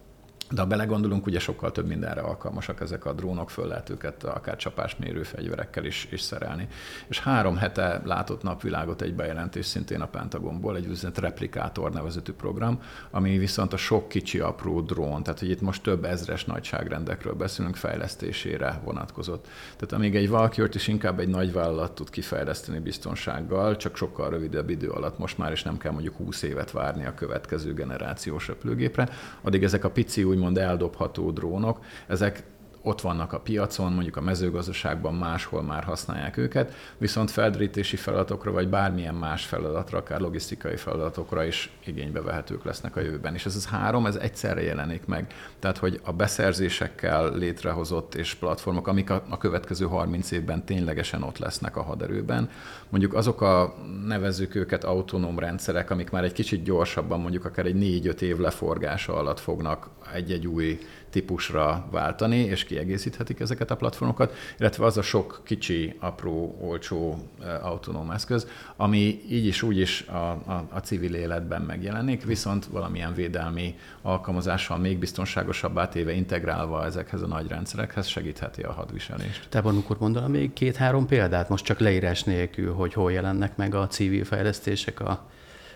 De 0.53 0.61
ha 0.61 0.67
belegondolunk, 0.67 1.25
ugye 1.25 1.39
sokkal 1.39 1.71
több 1.71 1.87
mindenre 1.87 2.21
alkalmasak 2.21 2.81
ezek 2.81 3.05
a 3.05 3.13
drónok, 3.13 3.49
föl 3.49 3.67
lehet 3.67 3.89
őket 3.89 4.23
akár 4.23 4.55
csapásmérő 4.55 5.23
fegyverekkel 5.23 5.85
is, 5.85 6.07
is 6.11 6.21
szerelni. 6.21 6.67
És 7.07 7.19
három 7.19 7.57
hete 7.57 8.01
látott 8.05 8.43
napvilágot 8.43 9.01
egy 9.01 9.13
bejelentés 9.13 9.65
szintén 9.65 10.01
a 10.01 10.07
Pentagonból, 10.07 10.75
egy 10.75 10.81
úgynevezett 10.81 11.19
replikátor 11.19 11.91
nevezetű 11.91 12.31
program, 12.31 12.81
ami 13.11 13.37
viszont 13.37 13.73
a 13.73 13.77
sok 13.77 14.09
kicsi 14.09 14.39
apró 14.39 14.81
drón, 14.81 15.23
tehát 15.23 15.39
hogy 15.39 15.49
itt 15.49 15.61
most 15.61 15.83
több 15.83 16.05
ezres 16.05 16.45
nagyságrendekről 16.45 17.33
beszélünk, 17.33 17.75
fejlesztésére 17.75 18.81
vonatkozott. 18.83 19.47
Tehát 19.75 19.93
amíg 19.93 20.15
egy 20.15 20.29
Valkyrt 20.29 20.75
is 20.75 20.87
inkább 20.87 21.19
egy 21.19 21.29
nagy 21.29 21.53
vállalat 21.53 21.91
tud 21.91 22.09
kifejleszteni 22.09 22.79
biztonsággal, 22.79 23.75
csak 23.75 23.95
sokkal 23.95 24.29
rövidebb 24.29 24.69
idő 24.69 24.89
alatt 24.89 25.17
most 25.17 25.37
már 25.37 25.51
is 25.51 25.63
nem 25.63 25.77
kell 25.77 25.91
mondjuk 25.91 26.15
20 26.15 26.41
évet 26.41 26.71
várni 26.71 27.05
a 27.05 27.13
következő 27.13 27.73
generációs 27.73 28.47
repülőgépre, 28.47 29.09
addig 29.41 29.63
ezek 29.63 29.83
a 29.83 29.89
pici 29.89 30.23
úgymond 30.43 30.57
eldobható 30.57 31.31
drónok, 31.31 31.79
ezek 32.07 32.43
ott 32.83 33.01
vannak 33.01 33.33
a 33.33 33.39
piacon, 33.39 33.93
mondjuk 33.93 34.15
a 34.17 34.21
mezőgazdaságban 34.21 35.13
máshol 35.13 35.61
már 35.61 35.83
használják 35.83 36.37
őket, 36.37 36.73
viszont 36.97 37.31
feldrítési 37.31 37.95
feladatokra, 37.95 38.51
vagy 38.51 38.69
bármilyen 38.69 39.15
más 39.15 39.45
feladatra, 39.45 39.97
akár 39.97 40.19
logisztikai 40.19 40.75
feladatokra 40.75 41.43
is 41.43 41.71
igénybe 41.85 42.21
vehetők 42.21 42.63
lesznek 42.63 42.95
a 42.95 42.99
jövőben. 43.01 43.33
És 43.33 43.45
ez 43.45 43.55
az 43.55 43.65
három, 43.65 44.05
ez 44.05 44.15
egyszerre 44.15 44.61
jelenik 44.61 45.05
meg. 45.05 45.33
Tehát, 45.59 45.77
hogy 45.77 45.99
a 46.03 46.11
beszerzésekkel 46.11 47.35
létrehozott 47.35 48.15
és 48.15 48.33
platformok, 48.33 48.87
amik 48.87 49.09
a, 49.09 49.23
a 49.29 49.37
következő 49.37 49.85
30 49.85 50.31
évben 50.31 50.65
ténylegesen 50.65 51.23
ott 51.23 51.37
lesznek 51.37 51.77
a 51.77 51.81
haderőben, 51.81 52.49
mondjuk 52.89 53.13
azok 53.13 53.41
a 53.41 53.75
nevezzük 54.05 54.55
őket 54.55 54.83
autonóm 54.83 55.39
rendszerek, 55.39 55.89
amik 55.89 56.09
már 56.09 56.23
egy 56.23 56.33
kicsit 56.33 56.63
gyorsabban, 56.63 57.19
mondjuk 57.19 57.45
akár 57.45 57.65
egy 57.65 58.01
4-5 58.03 58.21
év 58.21 58.37
leforgása 58.37 59.15
alatt 59.15 59.39
fognak 59.39 59.89
egy-egy 60.13 60.47
új 60.47 60.79
típusra 61.13 61.87
váltani, 61.91 62.37
és 62.37 62.63
kiegészíthetik 62.63 63.39
ezeket 63.39 63.71
a 63.71 63.75
platformokat, 63.75 64.33
illetve 64.59 64.85
az 64.85 64.97
a 64.97 65.01
sok 65.01 65.41
kicsi, 65.43 65.95
apró, 65.99 66.57
olcsó 66.61 67.17
autonóm 67.61 68.11
eszköz, 68.11 68.47
ami 68.75 69.21
így 69.29 69.45
is 69.45 69.61
úgy 69.61 69.77
is 69.77 70.01
a, 70.01 70.29
a, 70.31 70.67
a 70.69 70.79
civil 70.79 71.13
életben 71.13 71.61
megjelenik, 71.61 72.25
viszont 72.25 72.65
valamilyen 72.65 73.13
védelmi 73.13 73.75
alkalmazással 74.01 74.77
még 74.77 74.97
biztonságosabbá 74.97 75.87
téve 75.87 76.11
integrálva 76.11 76.85
ezekhez 76.85 77.21
a 77.21 77.27
nagy 77.27 77.47
rendszerekhez 77.47 78.07
segítheti 78.07 78.61
a 78.61 78.71
hadviselést. 78.71 79.49
Te 79.49 79.61
van, 79.61 79.77
akkor 79.77 79.97
mondaná 79.99 80.27
még 80.27 80.53
két-három 80.53 81.05
példát, 81.05 81.49
most 81.49 81.65
csak 81.65 81.79
leírás 81.79 82.23
nélkül, 82.23 82.73
hogy 82.73 82.93
hol 82.93 83.11
jelennek 83.11 83.55
meg 83.55 83.75
a 83.75 83.87
civil 83.87 84.25
fejlesztések 84.25 84.99
a, 84.99 85.29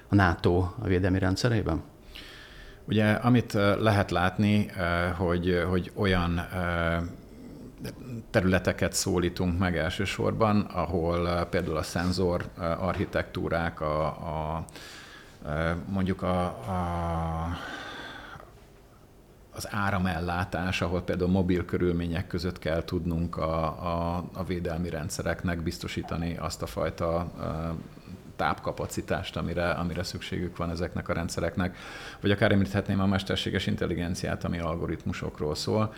a 0.07 0.15
NATO 0.15 0.57
a 0.57 0.87
védelmi 0.87 1.19
rendszerében? 1.19 1.81
Ugye, 2.87 3.11
amit 3.11 3.53
lehet 3.79 4.11
látni, 4.11 4.71
hogy, 5.17 5.63
hogy 5.69 5.91
olyan 5.95 6.47
területeket 8.29 8.93
szólítunk 8.93 9.59
meg 9.59 9.77
elsősorban, 9.77 10.61
ahol 10.61 11.45
például 11.45 11.77
a 11.77 11.83
szenzor 11.83 12.45
architektúrák, 12.79 13.81
a, 13.81 14.05
a, 14.05 14.65
mondjuk 15.87 16.21
a, 16.21 16.43
a 16.45 17.57
az 19.57 19.67
áramellátás, 19.71 20.81
ahol 20.81 21.01
például 21.01 21.29
mobil 21.29 21.65
körülmények 21.65 22.27
között 22.27 22.59
kell 22.59 22.83
tudnunk 22.83 23.37
a, 23.37 23.63
a, 23.65 24.23
a 24.33 24.43
védelmi 24.43 24.89
rendszereknek 24.89 25.61
biztosítani 25.61 26.37
azt 26.37 26.61
a 26.61 26.65
fajta 26.65 27.31
tápkapacitást, 28.37 29.37
amire, 29.37 29.69
amire 29.69 30.03
szükségük 30.03 30.57
van 30.57 30.69
ezeknek 30.69 31.09
a 31.09 31.13
rendszereknek. 31.13 31.77
Vagy 32.21 32.31
akár 32.31 32.51
említhetném 32.51 32.99
a 32.99 33.05
mesterséges 33.05 33.67
intelligenciát, 33.67 34.43
ami 34.43 34.59
algoritmusokról 34.59 35.55
szól, 35.55 35.93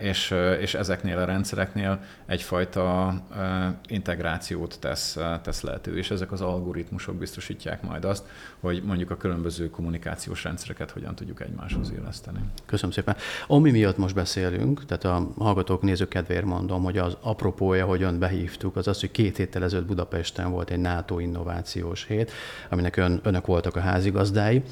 és, 0.00 0.34
és 0.60 0.74
ezeknél 0.74 1.18
a 1.18 1.24
rendszereknél 1.24 2.00
egyfajta 2.26 3.14
integrációt 3.86 4.76
tesz, 4.80 5.18
tesz 5.42 5.60
lehető, 5.60 5.96
és 5.96 6.10
ezek 6.10 6.32
az 6.32 6.40
algoritmusok 6.40 7.14
biztosítják 7.14 7.82
majd 7.82 8.04
azt, 8.04 8.24
hogy 8.60 8.82
mondjuk 8.84 9.10
a 9.10 9.16
különböző 9.16 9.70
kommunikációs 9.70 10.44
rendszereket 10.44 10.90
hogyan 10.90 11.14
tudjuk 11.14 11.40
egymáshoz 11.40 11.92
éleszteni. 11.92 12.40
Köszönöm 12.66 12.90
szépen. 12.90 13.16
Ami 13.46 13.70
miatt 13.70 13.96
most 13.96 14.14
beszélünk, 14.14 14.84
tehát 14.84 15.04
a 15.04 15.28
hallgatók 15.38 15.82
nézők 15.82 16.08
kedvéért 16.08 16.44
mondom, 16.44 16.82
hogy 16.82 16.98
az 16.98 17.16
apropója, 17.20 17.86
hogy 17.86 18.02
ön 18.02 18.18
behívtuk, 18.18 18.76
az 18.76 18.88
az, 18.88 19.00
hogy 19.00 19.10
két 19.10 19.36
héttel 19.36 19.64
ezelőtt 19.64 19.86
Budapesten 19.86 20.50
volt 20.50 20.70
egy 20.70 20.80
NATO 20.80 21.18
innováció 21.18 21.61
innovációs 21.62 22.04
hét, 22.06 22.32
aminek 22.70 22.96
ön, 22.96 23.20
önök 23.22 23.46
voltak 23.46 23.76
a 23.76 23.80
házigazdái, 23.80 24.62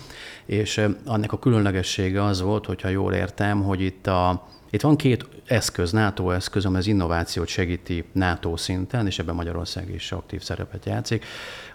és 0.47 0.81
annak 1.05 1.33
a 1.33 1.39
különlegessége 1.39 2.25
az 2.25 2.41
volt, 2.41 2.67
hogyha 2.67 2.89
jól 2.89 3.13
értem, 3.13 3.63
hogy 3.63 3.81
itt 3.81 4.07
a 4.07 4.49
itt 4.73 4.81
van 4.81 4.97
két 4.97 5.27
eszköz, 5.47 5.93
NATO 5.93 6.31
eszköz, 6.31 6.65
amely 6.65 6.81
az 6.81 6.87
innovációt 6.87 7.47
segíti 7.47 8.05
NATO 8.13 8.57
szinten, 8.57 9.07
és 9.07 9.19
ebben 9.19 9.35
Magyarország 9.35 9.91
is 9.95 10.13
aktív 10.13 10.43
szerepet 10.43 10.85
játszik. 10.85 11.25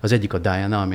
Az 0.01 0.11
egyik 0.11 0.33
a 0.33 0.37
Diana, 0.37 0.87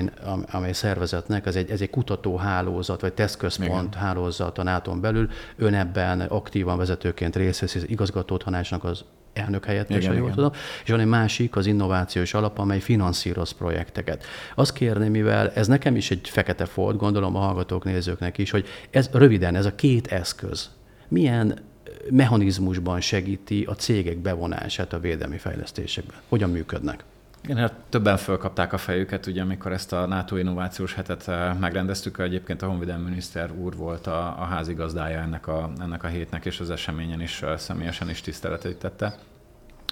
amely 0.50 0.73
szervezetnek, 0.73 1.47
ez 1.47 1.57
egy, 1.57 1.71
ez 1.71 1.81
egy 1.81 1.91
kutatóhálózat, 1.91 3.00
vagy 3.00 3.12
tesztközpont 3.12 3.95
Igen. 3.95 4.07
hálózat 4.07 4.59
a 4.59 4.62
nato 4.62 4.95
belül. 4.95 5.29
Ön 5.57 5.75
ebben 5.75 6.21
aktívan 6.21 6.77
vezetőként 6.79 7.37
részt 7.37 7.61
vesz, 7.61 7.75
az 7.75 7.89
igazgató 7.89 8.37
tanácsnak 8.37 8.85
az 8.85 9.05
elnök 9.32 9.64
helyettes, 9.64 10.06
ha 10.06 10.12
jól 10.12 10.30
tudom, 10.34 10.52
és 10.84 10.90
van 10.90 11.00
egy 11.00 11.06
másik, 11.06 11.56
az 11.56 11.66
innovációs 11.66 12.34
alap, 12.34 12.58
amely 12.58 12.80
finanszíroz 12.80 13.50
projekteket. 13.50 14.25
Azt 14.54 14.72
kérném, 14.72 15.10
mivel 15.10 15.50
ez 15.50 15.66
nekem 15.66 15.96
is 15.96 16.10
egy 16.10 16.28
fekete 16.28 16.64
folt, 16.64 16.96
gondolom 16.96 17.37
a 17.37 17.38
hallgatók, 17.38 17.84
nézőknek 17.84 18.38
is, 18.38 18.50
hogy 18.50 18.66
ez 18.90 19.10
röviden, 19.12 19.54
ez 19.54 19.66
a 19.66 19.75
két 19.75 20.06
eszköz, 20.06 20.70
milyen 21.08 21.58
mechanizmusban 22.10 23.00
segíti 23.00 23.64
a 23.64 23.75
cégek 23.75 24.18
bevonását 24.18 24.92
a 24.92 24.99
védelmi 24.99 25.38
fejlesztésekben? 25.38 26.16
Hogyan 26.28 26.50
működnek? 26.50 27.04
Igen, 27.42 27.56
hát 27.56 27.75
többen 27.88 28.16
fölkapták 28.16 28.73
a 28.73 28.78
fejüket, 28.78 29.26
ugye, 29.26 29.42
amikor 29.42 29.73
ezt 29.73 29.92
a 29.92 30.06
NATO 30.06 30.37
innovációs 30.37 30.94
hetet 30.94 31.28
eh, 31.28 31.54
megrendeztük, 31.54 32.18
egyébként 32.18 32.62
a 32.62 32.66
honvédelmi 32.66 33.04
miniszter 33.04 33.50
úr 33.52 33.76
volt 33.76 34.06
a, 34.06 34.37
a 34.38 34.44
házigazdája 34.44 35.20
ennek 35.20 35.47
a, 35.47 35.70
ennek 35.80 36.04
a 36.04 36.06
hétnek, 36.06 36.44
és 36.44 36.61
az 36.61 36.70
eseményen 36.70 37.20
is 37.20 37.42
eh, 37.42 37.59
személyesen 37.59 38.11
is 38.11 38.20
tiszteletítette 38.20 39.14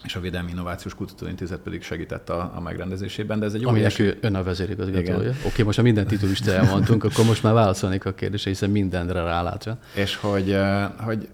és 0.05 0.17
a 0.17 0.21
Védelmi 0.21 0.50
Innovációs 0.50 0.95
Kutatóintézet 0.95 1.59
pedig 1.59 1.83
segített 1.83 2.28
a, 2.28 2.52
a 2.55 2.61
megrendezésében, 2.61 3.38
de 3.38 3.47
ez 3.47 3.55
egy 3.55 3.64
Ami 3.64 3.78
óriási... 3.78 4.14
ön 4.21 4.35
a 4.35 4.43
vezérigazgatója. 4.43 5.33
Oké, 5.47 5.62
most 5.62 5.78
a 5.78 5.83
minden 5.83 6.07
titulust 6.07 6.47
elmondtunk, 6.47 7.05
akkor 7.05 7.25
most 7.25 7.43
már 7.43 7.52
válaszolnék 7.52 8.05
a 8.05 8.14
kérdésre, 8.14 8.50
hiszen 8.50 8.71
mindenre 8.71 9.23
rálátva. 9.23 9.78
És 9.95 10.17
hogy, 10.17 10.52
eh, 10.52 10.88
hogy 10.99 11.28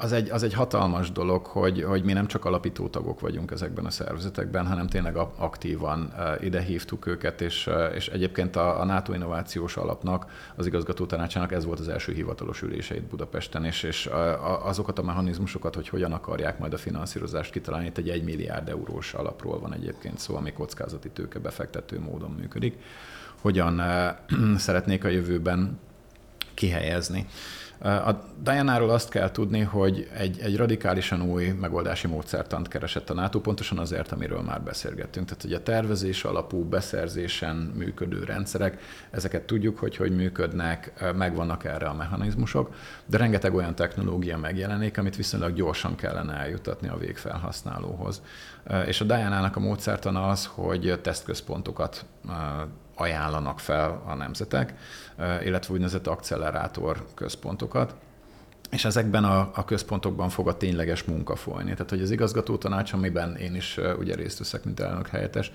az 0.00 0.12
egy, 0.12 0.30
az 0.30 0.42
egy 0.42 0.54
hatalmas 0.54 1.12
dolog, 1.12 1.46
hogy, 1.46 1.82
hogy 1.82 2.04
mi 2.04 2.12
nem 2.12 2.26
csak 2.26 2.44
alapító 2.44 2.88
tagok 2.88 3.20
vagyunk 3.20 3.50
ezekben 3.50 3.84
a 3.84 3.90
szervezetekben, 3.90 4.66
hanem 4.66 4.86
tényleg 4.86 5.16
aktívan 5.16 6.12
eh, 6.16 6.34
ide 6.40 6.60
hívtuk 6.60 7.06
őket, 7.06 7.40
és, 7.40 7.66
eh, 7.66 7.94
és 7.94 8.08
egyébként 8.08 8.56
a, 8.56 8.80
a 8.80 8.84
NATO 8.84 9.12
Innovációs 9.12 9.76
Alapnak, 9.76 10.26
az 10.56 10.66
igazgató 10.66 11.06
tanácsának 11.06 11.52
ez 11.52 11.64
volt 11.64 11.80
az 11.80 11.88
első 11.88 12.12
hivatalos 12.12 12.62
üléseit 12.62 13.02
Budapesten, 13.02 13.64
és, 13.64 13.82
és 13.82 14.10
azokat 14.62 14.98
a 14.98 15.02
mechanizmusokat, 15.02 15.74
hogy 15.74 15.88
hogyan 15.88 16.12
akarják 16.12 16.58
majd 16.58 16.72
a 16.72 16.78
finanszírozást 16.78 17.52
kitalálni, 17.52 17.86
itt 17.86 17.98
egy 17.98 18.08
1 18.08 18.24
milliárd 18.24 18.68
eurós 18.68 19.14
alapról 19.14 19.60
van 19.60 19.74
egyébként 19.74 20.18
szó, 20.18 20.36
ami 20.36 20.52
kockázati 20.52 21.08
tőke 21.10 21.38
befektető 21.38 22.00
módon 22.00 22.30
működik, 22.30 22.78
hogyan 23.40 23.80
eh, 23.80 24.14
szeretnék 24.56 25.04
a 25.04 25.08
jövőben 25.08 25.78
kihelyezni. 26.54 27.26
A 27.84 28.24
Diana-ról 28.42 28.90
azt 28.90 29.08
kell 29.08 29.30
tudni, 29.30 29.60
hogy 29.60 30.08
egy, 30.14 30.40
egy 30.40 30.56
radikálisan 30.56 31.22
új 31.22 31.46
megoldási 31.60 32.06
módszertant 32.06 32.68
keresett 32.68 33.10
a 33.10 33.14
NATO, 33.14 33.40
pontosan 33.40 33.78
azért, 33.78 34.12
amiről 34.12 34.40
már 34.40 34.62
beszélgettünk. 34.62 35.26
Tehát, 35.26 35.42
hogy 35.42 35.52
a 35.52 35.62
tervezés 35.62 36.24
alapú 36.24 36.64
beszerzésen 36.64 37.56
működő 37.56 38.24
rendszerek, 38.24 38.80
ezeket 39.10 39.42
tudjuk, 39.42 39.78
hogy 39.78 39.96
hogy 39.96 40.16
működnek, 40.16 41.12
megvannak 41.16 41.64
erre 41.64 41.86
a 41.86 41.94
mechanizmusok, 41.94 42.74
de 43.06 43.18
rengeteg 43.18 43.54
olyan 43.54 43.74
technológia 43.74 44.38
megjelenik, 44.38 44.98
amit 44.98 45.16
viszonylag 45.16 45.54
gyorsan 45.54 45.94
kellene 45.94 46.32
eljutatni 46.32 46.88
a 46.88 46.96
végfelhasználóhoz. 46.96 48.22
És 48.86 49.00
a 49.00 49.04
Diana-nak 49.04 49.56
a 49.56 49.60
módszertan 49.60 50.16
az, 50.16 50.46
hogy 50.46 50.98
tesztközpontokat 51.02 52.04
ajánlanak 52.94 53.58
fel 53.60 54.02
a 54.06 54.14
nemzetek, 54.14 54.74
illetve 55.44 55.72
úgynevezett 55.72 56.06
accelerátor 56.06 57.06
központokat, 57.14 57.94
és 58.70 58.84
ezekben 58.84 59.24
a, 59.24 59.50
a 59.54 59.64
központokban 59.64 60.28
fog 60.28 60.48
a 60.48 60.56
tényleges 60.56 61.04
munka 61.04 61.36
folyni. 61.36 61.70
Tehát, 61.72 61.90
hogy 61.90 62.02
az 62.02 62.10
igazgató 62.10 62.56
tanács, 62.56 62.92
amiben 62.92 63.36
én 63.36 63.54
is 63.54 63.78
ugye 63.98 64.14
részt 64.14 64.38
veszek, 64.38 64.64
mint 64.64 64.80
elnök 64.80 65.08
helyettes, 65.08 65.52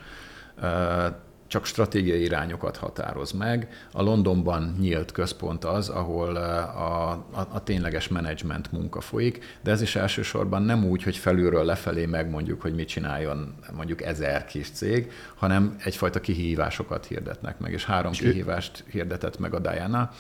csak 1.50 1.66
stratégiai 1.66 2.22
irányokat 2.22 2.78
határoz 2.78 3.32
meg. 3.32 3.68
A 3.92 4.02
Londonban 4.02 4.76
nyílt 4.80 5.12
központ 5.12 5.66
az, 5.66 5.90
ahol 5.90 6.36
a, 6.36 7.12
a, 7.32 7.48
a 7.52 7.64
tényleges 7.64 8.08
menedzsment 8.08 8.72
munka 8.72 9.02
folyik, 9.02 9.58
de 9.64 9.72
ez 9.72 9.82
is 9.82 9.96
elsősorban 9.96 10.62
nem 10.62 10.86
úgy, 10.86 11.04
hogy 11.04 11.18
felülről 11.18 11.66
lefelé 11.66 12.06
megmondjuk, 12.06 12.62
hogy 12.62 12.76
mit 12.76 12.88
csináljon 12.88 13.56
mondjuk 13.76 14.02
ezer 14.02 14.46
kis 14.46 14.70
cég, 14.70 15.12
hanem 15.36 15.76
egyfajta 15.84 16.20
kihívásokat 16.20 17.06
hirdetnek 17.06 17.60
meg, 17.60 17.72
és 17.72 17.86
három 17.86 18.12
és 18.12 18.20
kihívást 18.20 18.84
ő... 18.88 18.90
hirdetett 18.92 19.40
meg 19.40 19.54
a 19.54 19.60
Diana, 19.60 20.12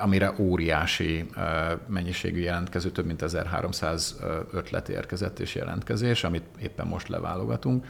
amire 0.00 0.34
óriási 0.38 1.30
mennyiségű 1.86 2.40
jelentkező, 2.40 2.90
több 2.90 3.06
mint 3.06 3.22
1300 3.22 4.16
ötlet 4.52 4.88
érkezett 4.88 5.38
és 5.38 5.54
jelentkezés, 5.54 6.24
amit 6.24 6.44
éppen 6.60 6.86
most 6.86 7.08
leválogatunk 7.08 7.86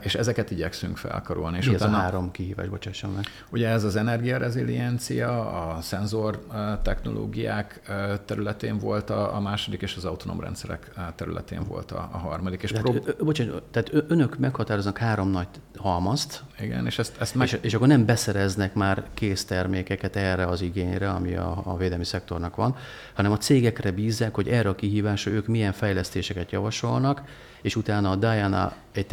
és 0.00 0.14
ezeket 0.14 0.50
igyekszünk 0.50 0.96
felkarolni. 0.96 1.56
És 1.56 1.66
Mi 1.66 1.74
utána, 1.74 1.92
ez 1.92 1.98
a 1.98 2.02
három 2.02 2.30
kihívás, 2.30 2.68
bocsásson 2.68 3.10
meg? 3.10 3.24
Ugye 3.50 3.68
ez 3.68 3.84
az 3.84 3.96
energiareziliencia, 3.96 5.50
a 5.50 5.80
szenzor 5.80 6.46
technológiák 6.82 7.80
területén 8.24 8.78
volt 8.78 9.10
a, 9.10 9.36
a 9.36 9.40
második, 9.40 9.82
és 9.82 9.96
az 9.96 10.04
autonóm 10.04 10.40
rendszerek 10.40 10.90
területén 11.14 11.64
volt 11.68 11.90
a, 11.90 12.08
a 12.12 12.18
harmadik. 12.18 12.62
És 12.62 12.70
tehát, 12.70 12.84
prób- 12.86 13.24
bocsánat, 13.24 13.62
tehát 13.62 13.92
önök 14.08 14.38
meghatároznak 14.38 14.98
három 14.98 15.30
nagy 15.30 15.48
halmazt, 15.76 16.42
igen, 16.60 16.86
és 16.86 16.98
ezt, 16.98 17.20
ezt 17.20 17.34
meg... 17.34 17.46
és, 17.46 17.58
és 17.60 17.74
akkor 17.74 17.88
nem 17.88 18.04
beszereznek 18.04 18.74
már 18.74 19.04
kész 19.14 19.44
termékeket 19.44 20.16
erre 20.16 20.46
az 20.46 20.60
igényre, 20.60 21.10
ami 21.10 21.34
a, 21.34 21.60
a 21.64 21.76
védelmi 21.76 22.04
szektornak 22.04 22.56
van, 22.56 22.76
hanem 23.14 23.32
a 23.32 23.36
cégekre 23.36 23.90
bízzák, 23.90 24.34
hogy 24.34 24.48
erre 24.48 24.68
a 24.68 24.74
kihívásra 24.74 25.30
ők 25.30 25.46
milyen 25.46 25.72
fejlesztéseket 25.72 26.50
javasolnak, 26.50 27.22
és 27.62 27.76
utána 27.76 28.10
a 28.10 28.16
Diana 28.16 28.72
egy 28.92 29.06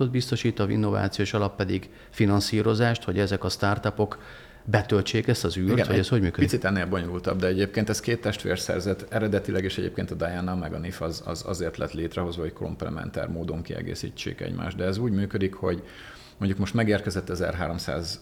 tesztközpontot 0.00 0.10
biztosít, 0.10 0.58
a 0.58 0.70
innovációs 0.70 1.32
alap 1.32 1.56
pedig 1.56 1.90
finanszírozást, 2.10 3.04
hogy 3.04 3.18
ezek 3.18 3.44
a 3.44 3.48
startupok 3.48 4.18
betöltsék 4.64 5.26
ezt 5.26 5.44
az 5.44 5.56
űrt, 5.56 5.70
Igen, 5.70 5.90
ez 5.90 6.08
hogy 6.08 6.20
működik? 6.20 6.48
Picit 6.48 6.64
ennél 6.64 6.86
bonyolultabb, 6.86 7.38
de 7.38 7.46
egyébként 7.46 7.88
ez 7.88 8.00
két 8.00 8.20
testvérszerzet, 8.20 9.06
eredetileg 9.08 9.64
is 9.64 9.78
egyébként 9.78 10.10
a 10.10 10.14
Diana 10.14 10.54
meg 10.54 10.72
a 10.72 10.78
NIF 10.78 11.00
az, 11.00 11.22
az 11.26 11.44
azért 11.46 11.76
lett 11.76 11.92
létrehozva, 11.92 12.42
hogy 12.42 12.52
komplementer 12.52 13.28
módon 13.28 13.62
kiegészítsék 13.62 14.40
egymást, 14.40 14.76
de 14.76 14.84
ez 14.84 14.98
úgy 14.98 15.12
működik, 15.12 15.54
hogy 15.54 15.82
mondjuk 16.38 16.60
most 16.60 16.74
megérkezett 16.74 17.30
1300 17.30 18.20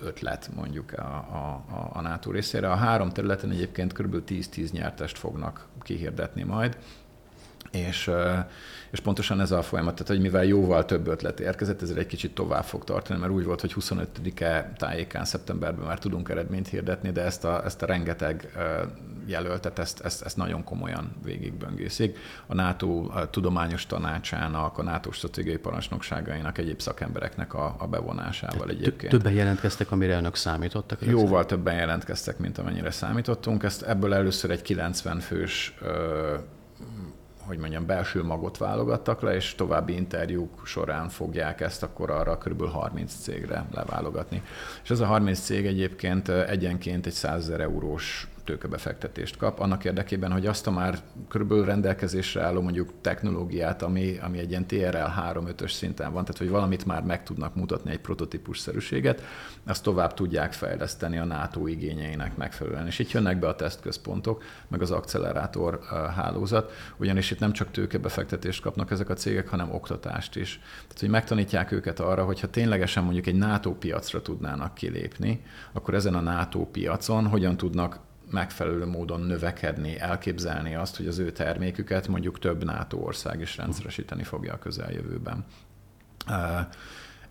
ötlet 0.00 0.50
mondjuk 0.54 0.92
a, 0.92 1.14
a, 1.14 1.64
a 1.92 2.00
NATO 2.00 2.30
részére. 2.30 2.70
A 2.70 2.74
három 2.74 3.10
területen 3.10 3.50
egyébként 3.50 3.92
kb. 3.92 4.16
10-10 4.28 4.70
nyertest 4.70 5.18
fognak 5.18 5.66
kihirdetni 5.80 6.42
majd, 6.42 6.76
És, 7.72 8.10
és 8.90 9.00
pontosan 9.00 9.40
ez 9.40 9.50
a 9.50 9.62
folyamat, 9.62 9.92
tehát 9.92 10.08
hogy 10.08 10.20
mivel 10.20 10.44
jóval 10.44 10.84
több 10.84 11.06
ötlet 11.06 11.40
érkezett, 11.40 11.82
ezért 11.82 11.98
egy 11.98 12.06
kicsit 12.06 12.34
tovább 12.34 12.64
fog 12.64 12.84
tartani, 12.84 13.20
mert 13.20 13.32
úgy 13.32 13.44
volt, 13.44 13.60
hogy 13.60 13.74
25-e 13.80 14.72
tájékán, 14.76 15.24
szeptemberben 15.24 15.86
már 15.86 15.98
tudunk 15.98 16.28
eredményt 16.28 16.68
hirdetni, 16.68 17.10
de 17.10 17.22
ezt 17.22 17.44
a, 17.44 17.64
ezt 17.64 17.82
a 17.82 17.86
rengeteg 17.86 18.52
jelöltet, 19.26 19.78
ezt, 19.78 20.00
ezt, 20.00 20.22
ezt 20.22 20.36
nagyon 20.36 20.64
komolyan 20.64 21.14
végigböngészik. 21.24 22.18
A 22.46 22.54
NATO 22.54 23.06
a 23.10 23.30
tudományos 23.30 23.86
tanácsának, 23.86 24.78
a 24.78 24.82
NATO 24.82 25.10
stratégiai 25.12 25.56
parancsnokságainak, 25.56 26.58
egyéb 26.58 26.80
szakembereknek 26.80 27.54
a, 27.54 27.74
a 27.78 27.86
bevonásával 27.86 28.68
egyébként. 28.68 29.12
Többen 29.12 29.32
jelentkeztek, 29.32 29.90
amire 29.90 30.16
önök 30.16 30.36
számítottak? 30.36 30.98
Jóval 31.06 31.46
többen 31.46 31.74
jelentkeztek, 31.74 32.38
mint 32.38 32.58
amennyire 32.58 32.90
számítottunk. 32.90 33.62
Ezt 33.62 33.82
ebből 33.82 34.14
először 34.14 34.50
egy 34.50 34.62
90 34.62 35.20
fős 35.20 35.74
hogy 37.52 37.60
mondjam, 37.60 37.86
belső 37.86 38.22
magot 38.22 38.58
válogattak 38.58 39.20
le, 39.20 39.34
és 39.34 39.54
további 39.54 39.94
interjúk 39.94 40.66
során 40.66 41.08
fogják 41.08 41.60
ezt 41.60 41.82
akkor 41.82 42.10
arra 42.10 42.38
kb. 42.38 42.70
30 42.70 43.14
cégre 43.14 43.64
leválogatni. 43.74 44.42
És 44.82 44.90
ez 44.90 45.00
a 45.00 45.06
30 45.06 45.40
cég 45.40 45.66
egyébként 45.66 46.28
egyenként 46.28 47.06
egy 47.06 47.12
100 47.12 47.48
eurós 47.48 48.28
tőkebefektetést 48.44 49.36
kap, 49.36 49.60
annak 49.60 49.84
érdekében, 49.84 50.32
hogy 50.32 50.46
azt 50.46 50.66
a 50.66 50.70
már 50.70 50.98
körülbelül 51.28 51.64
rendelkezésre 51.64 52.42
álló 52.42 52.60
mondjuk 52.60 52.92
technológiát, 53.00 53.82
ami, 53.82 54.18
ami 54.22 54.38
egy 54.38 54.50
ilyen 54.50 54.66
TRL 54.66 55.20
3-5-ös 55.20 55.70
szinten 55.72 56.12
van, 56.12 56.24
tehát 56.24 56.38
hogy 56.38 56.50
valamit 56.50 56.84
már 56.84 57.02
meg 57.02 57.22
tudnak 57.22 57.54
mutatni 57.54 57.90
egy 57.90 58.00
prototípus 58.00 58.58
szerűséget, 58.58 59.22
azt 59.66 59.82
tovább 59.82 60.14
tudják 60.14 60.52
fejleszteni 60.52 61.18
a 61.18 61.24
NATO 61.24 61.66
igényeinek 61.66 62.36
megfelelően. 62.36 62.86
És 62.86 62.98
itt 62.98 63.10
jönnek 63.10 63.38
be 63.38 63.48
a 63.48 63.54
tesztközpontok, 63.54 64.42
meg 64.68 64.82
az 64.82 64.90
accelerátor 64.90 65.80
hálózat, 66.14 66.72
ugyanis 66.96 67.30
itt 67.30 67.38
nem 67.38 67.52
csak 67.52 67.70
tőkebefektetést 67.70 68.62
kapnak 68.62 68.90
ezek 68.90 69.08
a 69.08 69.14
cégek, 69.14 69.48
hanem 69.48 69.74
oktatást 69.74 70.36
is. 70.36 70.60
Tehát, 70.82 71.00
hogy 71.00 71.08
megtanítják 71.08 71.72
őket 71.72 72.00
arra, 72.00 72.24
hogyha 72.24 72.50
ténylegesen 72.50 73.04
mondjuk 73.04 73.26
egy 73.26 73.34
NATO 73.34 73.74
piacra 73.74 74.22
tudnának 74.22 74.74
kilépni, 74.74 75.42
akkor 75.72 75.94
ezen 75.94 76.14
a 76.14 76.20
NATO 76.20 76.66
piacon 76.66 77.26
hogyan 77.26 77.56
tudnak 77.56 78.00
megfelelő 78.32 78.86
módon 78.86 79.20
növekedni, 79.20 79.98
elképzelni 79.98 80.74
azt, 80.74 80.96
hogy 80.96 81.06
az 81.06 81.18
ő 81.18 81.32
terméküket 81.32 82.08
mondjuk 82.08 82.38
több 82.38 82.64
NATO 82.64 82.96
ország 82.96 83.40
is 83.40 83.56
rendszeresíteni 83.56 84.22
fogja 84.22 84.52
a 84.52 84.58
közeljövőben. 84.58 85.44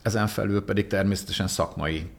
Ezen 0.02 0.28
felül 0.28 0.66
pedig 0.66 0.88
természetesen 0.88 1.48
szakmai 1.48 2.10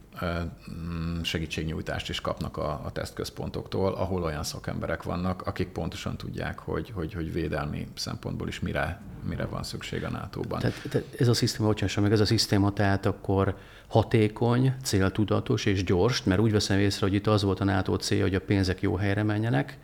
segítségnyújtást 1.23 2.09
is 2.09 2.21
kapnak 2.21 2.57
a, 2.57 2.81
a 2.85 2.91
tesztközpontoktól, 2.91 3.93
ahol 3.93 4.23
olyan 4.23 4.43
szakemberek 4.43 5.03
vannak, 5.03 5.41
akik 5.41 5.67
pontosan 5.67 6.17
tudják, 6.17 6.59
hogy, 6.59 6.91
hogy, 6.93 7.13
hogy 7.13 7.33
védelmi 7.33 7.87
szempontból 7.95 8.47
is 8.47 8.59
mire, 8.59 9.01
mire 9.23 9.45
van 9.45 9.63
szükség 9.63 10.03
a 10.03 10.09
NATO-ban. 10.09 10.59
Tehát, 10.59 10.81
tehát 10.89 11.07
ez 11.19 11.27
a 11.27 11.33
szisztéma, 11.33 11.67
bocsánat, 11.67 11.99
meg 12.01 12.11
ez 12.11 12.19
a 12.19 12.25
szisztéma, 12.25 12.73
tehát 12.73 13.05
akkor 13.05 13.57
hatékony, 13.87 14.75
céltudatos 14.83 15.65
és 15.65 15.83
gyors, 15.83 16.23
mert 16.23 16.41
úgy 16.41 16.51
veszem 16.51 16.79
észre, 16.79 17.05
hogy 17.05 17.15
itt 17.15 17.27
az 17.27 17.43
volt 17.43 17.59
a 17.59 17.63
NATO 17.63 17.95
célja, 17.95 18.23
hogy 18.23 18.35
a 18.35 18.41
pénzek 18.41 18.81
jó 18.81 18.95
helyre 18.95 19.23
menjenek, 19.23 19.77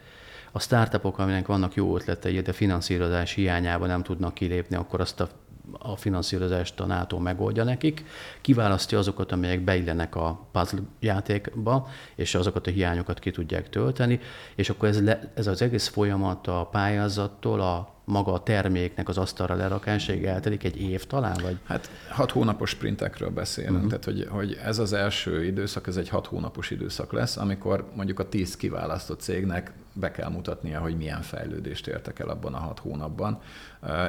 a 0.52 0.60
startupok, 0.60 1.18
aminek 1.18 1.48
vannak 1.48 1.76
jó 1.76 1.96
ötletei, 1.96 2.42
de 2.42 2.54
finanszírozás 2.54 3.34
hiányában 3.34 3.88
nem 3.88 4.04
tudnak 4.04 4.34
kilépni, 4.34 4.76
akkor 4.76 5.02
azt 5.02 5.20
a 5.20 5.30
a 5.78 5.96
finanszírozást 5.96 6.80
a 6.80 6.86
NATO 6.86 7.20
megoldja 7.20 7.64
nekik, 7.64 8.06
kiválasztja 8.42 8.98
azokat, 8.98 9.32
amelyek 9.32 9.64
beillenek 9.64 10.16
a 10.16 10.48
puzzle 10.52 10.80
játékba, 11.00 11.88
és 12.16 12.36
azokat 12.36 12.68
a 12.68 12.72
hiányokat 12.72 13.20
ki 13.20 13.32
tudják 13.32 13.70
tölteni, 13.70 14.20
és 14.56 14.70
akkor 14.70 14.88
ez, 14.88 15.04
le, 15.04 15.32
ez 15.34 15.48
az 15.48 15.62
egész 15.62 15.88
folyamat 15.88 16.48
a 16.48 16.68
pályázattól 16.72 17.62
a 17.62 17.98
maga 18.10 18.34
a 18.34 18.44
terméknek 18.44 19.10
az 19.10 19.18
asztalra 19.18 19.56
lerakásáig 19.56 20.26
eltelik 20.26 20.64
egy 20.64 20.82
év 20.82 21.06
talán? 21.06 21.38
Vagy? 21.42 21.58
Hát 21.64 21.90
hat 22.10 22.32
hónapos 22.32 22.70
sprintekről 22.70 23.30
beszélünk, 23.30 23.76
uh-huh. 23.76 23.90
tehát 23.90 24.06
hogy, 24.06 24.28
hogy 24.30 24.60
ez 24.64 24.80
az 24.80 24.94
első 24.94 25.46
időszak, 25.46 25.88
ez 25.88 25.98
egy 25.98 26.10
hat 26.10 26.26
hónapos 26.26 26.72
időszak 26.72 27.12
lesz, 27.12 27.38
amikor 27.38 27.90
mondjuk 27.96 28.20
a 28.20 28.30
tíz 28.30 28.56
kiválasztott 28.56 29.20
cégnek 29.20 29.72
be 29.94 30.12
kell 30.12 30.30
mutatnia, 30.30 30.80
hogy 30.80 30.98
milyen 30.98 31.22
fejlődést 31.22 31.88
értek 31.88 32.20
el 32.20 32.30
abban 32.30 32.54
a 32.54 32.58
hat 32.58 32.80
hónapban. 32.80 33.42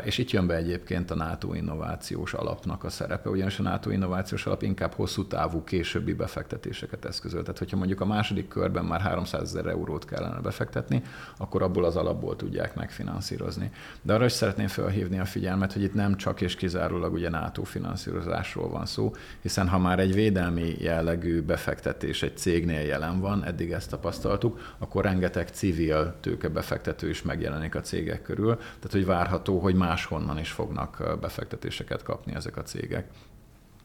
És 0.05 0.19
itt 0.19 0.31
jön 0.31 0.47
be 0.47 0.55
egyébként 0.55 1.11
a 1.11 1.15
NATO 1.15 1.55
innovációs 1.55 2.35
alapnak 2.35 2.85
a 2.85 2.91
szerepe, 2.91 3.29
ugyanis 3.29 3.59
a 3.59 3.63
NATO 3.63 3.91
innovációs 3.91 4.47
alap 4.47 4.63
inkább 4.63 4.93
hosszú 4.93 5.27
távú 5.27 5.65
későbbi 5.65 6.13
befektetéseket 6.13 7.05
eszközöl. 7.05 7.41
Tehát, 7.43 7.59
hogyha 7.59 7.77
mondjuk 7.77 8.01
a 8.01 8.05
második 8.05 8.49
körben 8.49 8.85
már 8.85 9.01
300 9.01 9.43
ezer 9.43 9.67
eurót 9.67 10.05
kellene 10.05 10.41
befektetni, 10.41 11.03
akkor 11.37 11.63
abból 11.63 11.85
az 11.85 11.97
alapból 11.97 12.37
tudják 12.37 12.75
megfinanszírozni. 12.75 13.71
De 14.03 14.15
arra 14.15 14.25
is 14.25 14.33
szeretném 14.33 14.69
felhívni 14.69 15.19
a 15.19 15.25
figyelmet, 15.25 15.73
hogy 15.73 15.83
itt 15.83 15.95
nem 15.95 16.17
csak 16.17 16.41
és 16.41 16.55
kizárólag 16.55 17.13
ugye 17.13 17.31
NATO 17.31 17.63
finanszírozásról 17.63 18.69
van 18.69 18.87
szó, 18.87 19.15
hiszen 19.41 19.69
ha 19.69 19.79
már 19.79 19.99
egy 19.99 20.15
védelmi 20.15 20.75
jellegű 20.79 21.43
befektetés 21.43 22.23
egy 22.23 22.37
cégnél 22.37 22.81
jelen 22.81 23.21
van, 23.21 23.45
eddig 23.45 23.73
ezt 23.73 23.91
tapasztaltuk, 23.91 24.75
akkor 24.79 25.05
rengeteg 25.05 25.51
civil 25.71 26.15
tőkebefektető 26.21 27.09
is 27.09 27.23
megjelenik 27.23 27.75
a 27.75 27.81
cégek 27.81 28.23
körül, 28.23 28.57
tehát 28.57 28.91
hogy 28.91 29.07
várható, 29.07 29.59
hogy 29.59 29.75
máshonnan 29.75 30.39
is 30.39 30.51
fognak 30.51 31.19
befektetéseket 31.21 32.03
kapni 32.03 32.35
ezek 32.35 32.57
a 32.57 32.63
cégek. 32.63 33.07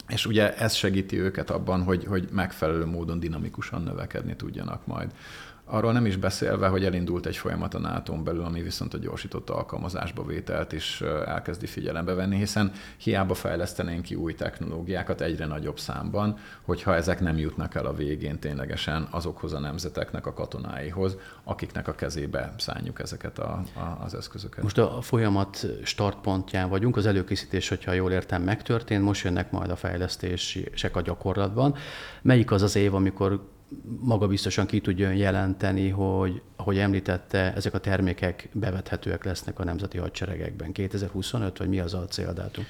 És 0.08 0.26
ugye 0.26 0.56
ez 0.58 0.74
segíti 0.74 1.20
őket 1.20 1.50
abban, 1.50 1.84
hogy, 1.84 2.06
hogy 2.06 2.28
megfelelő 2.32 2.86
módon 2.86 3.20
dinamikusan 3.20 3.82
növekedni 3.82 4.36
tudjanak 4.36 4.86
majd. 4.86 5.12
Arról 5.68 5.92
nem 5.92 6.06
is 6.06 6.18
beszélve, 6.18 6.68
hogy 6.68 6.86
elindult 6.86 7.26
egy 7.26 7.38
folyamat 7.38 7.74
a 7.74 7.80
nato 7.80 8.14
belül, 8.14 8.44
ami 8.44 8.62
viszont 8.62 8.94
a 8.94 8.98
gyorsított 8.98 9.50
alkalmazásba 9.50 10.26
vételt 10.26 10.72
is 10.72 11.02
elkezdi 11.26 11.66
figyelembe 11.66 12.14
venni, 12.14 12.38
hiszen 12.38 12.72
hiába 12.98 13.34
fejlesztenénk 13.34 14.02
ki 14.02 14.16
új 14.16 14.34
technológiákat 14.34 15.22
egyre 15.22 15.46
nagyobb 15.46 15.80
számban, 15.80 16.38
hogyha 16.62 16.96
ezek 16.96 17.20
nem 17.20 17.38
jutnak 17.38 17.76
el 17.76 17.86
a 17.86 17.94
végén 17.94 18.40
ténylegesen 18.40 19.08
azokhoz 19.10 19.54
a 19.54 19.60
nemzeteknek 19.60 20.26
a 20.26 20.34
katonáihoz, 20.34 21.18
akiknek 21.44 21.88
a 21.88 21.96
kezébe 21.96 22.54
szálljuk 22.58 23.00
ezeket 23.00 23.40
a, 23.40 23.64
a, 23.74 24.04
az 24.04 24.14
eszközöket. 24.16 24.64
Most 24.64 24.78
a 24.78 25.02
folyamat 25.02 25.68
startpontján 25.84 26.70
vagyunk, 26.70 26.98
az 26.98 27.06
előkészítés, 27.06 27.70
hogyha 27.70 27.92
jól 27.92 28.12
értem, 28.12 28.42
megtörtént, 28.42 29.04
most 29.04 29.24
jönnek 29.24 29.52
majd 29.52 29.70
a 29.72 29.76
fejlesztések 29.76 30.96
a 30.96 31.02
gyakorlatban. 31.02 31.76
Melyik 32.22 32.52
az 32.52 32.62
az 32.62 32.76
év, 32.76 32.94
amikor 32.94 33.54
maga 34.00 34.28
biztosan 34.28 34.66
ki 34.66 34.82
tudjon 34.82 35.16
jelenteni, 35.16 35.90
hogy, 35.90 36.42
ahogy 36.56 36.78
említette, 36.78 37.54
ezek 37.54 37.74
a 37.74 37.80
termékek 37.80 38.50
bevethetőek 38.54 39.24
lesznek 39.24 39.60
a 39.60 39.64
nemzeti 39.64 39.98
hadseregekben. 39.98 40.72
2025, 40.72 41.58
vagy 41.58 41.70
mi 41.70 41.80
az 41.80 41.94
a 41.94 42.06
céldátum? 42.06 42.66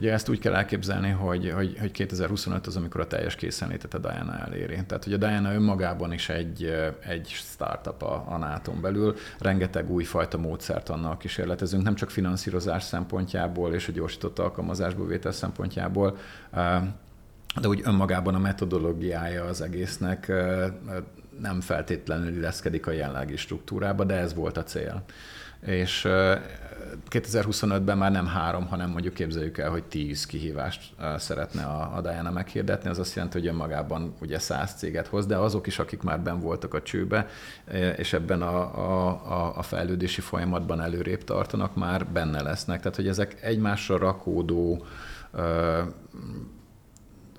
Ugye 0.00 0.12
ezt 0.12 0.28
úgy 0.28 0.38
kell 0.38 0.54
elképzelni, 0.54 1.10
hogy, 1.10 1.50
hogy, 1.54 1.76
hogy 1.80 1.90
2025 1.90 2.66
az, 2.66 2.76
amikor 2.76 3.00
a 3.00 3.06
teljes 3.06 3.34
készenlétet 3.34 3.94
a 3.94 3.98
Diana 3.98 4.38
eléri. 4.38 4.84
Tehát, 4.86 5.04
hogy 5.04 5.12
a 5.12 5.16
Diana 5.16 5.54
önmagában 5.54 6.12
is 6.12 6.28
egy, 6.28 6.74
egy 7.00 7.26
startup 7.28 8.02
a, 8.02 8.24
a 8.28 8.36
nato 8.36 8.72
belül, 8.72 9.14
rengeteg 9.38 9.90
újfajta 9.90 10.38
módszert 10.38 10.88
annak 10.88 11.18
kísérletezünk, 11.18 11.82
nem 11.82 11.94
csak 11.94 12.10
finanszírozás 12.10 12.82
szempontjából 12.82 13.74
és 13.74 13.88
a 13.88 13.92
gyorsított 13.92 14.38
alkalmazásból 14.38 15.06
vétel 15.06 15.32
szempontjából, 15.32 16.16
de 17.60 17.68
úgy 17.68 17.80
önmagában 17.84 18.34
a 18.34 18.38
metodológiája 18.38 19.44
az 19.44 19.60
egésznek 19.60 20.32
nem 21.40 21.60
feltétlenül 21.60 22.36
illeszkedik 22.36 22.86
a 22.86 22.90
jelenlegi 22.90 23.36
struktúrába, 23.36 24.04
de 24.04 24.14
ez 24.14 24.34
volt 24.34 24.56
a 24.56 24.62
cél. 24.62 25.04
És 25.60 26.08
2025-ben 27.10 27.98
már 27.98 28.10
nem 28.10 28.26
három, 28.26 28.66
hanem 28.66 28.90
mondjuk 28.90 29.14
képzeljük 29.14 29.58
el, 29.58 29.70
hogy 29.70 29.84
tíz 29.84 30.26
kihívást 30.26 30.92
szeretne 31.16 31.62
a, 31.62 31.96
a 31.96 32.00
Diana 32.00 32.30
meghirdetni. 32.30 32.90
Az 32.90 32.98
azt 32.98 33.14
jelenti, 33.14 33.38
hogy 33.38 33.48
önmagában 33.48 34.14
ugye 34.20 34.38
száz 34.38 34.74
céget 34.74 35.06
hoz, 35.06 35.26
de 35.26 35.36
azok 35.36 35.66
is, 35.66 35.78
akik 35.78 36.02
már 36.02 36.20
ben 36.20 36.40
voltak 36.40 36.74
a 36.74 36.82
csőbe, 36.82 37.26
és 37.96 38.12
ebben 38.12 38.42
a, 38.42 38.58
a, 39.28 39.56
a 39.56 39.62
fejlődési 39.62 40.20
folyamatban 40.20 40.80
előrébb 40.80 41.24
tartanak, 41.24 41.74
már 41.74 42.06
benne 42.06 42.42
lesznek. 42.42 42.78
Tehát, 42.78 42.96
hogy 42.96 43.08
ezek 43.08 43.42
egymásra 43.42 43.98
rakódó 43.98 44.84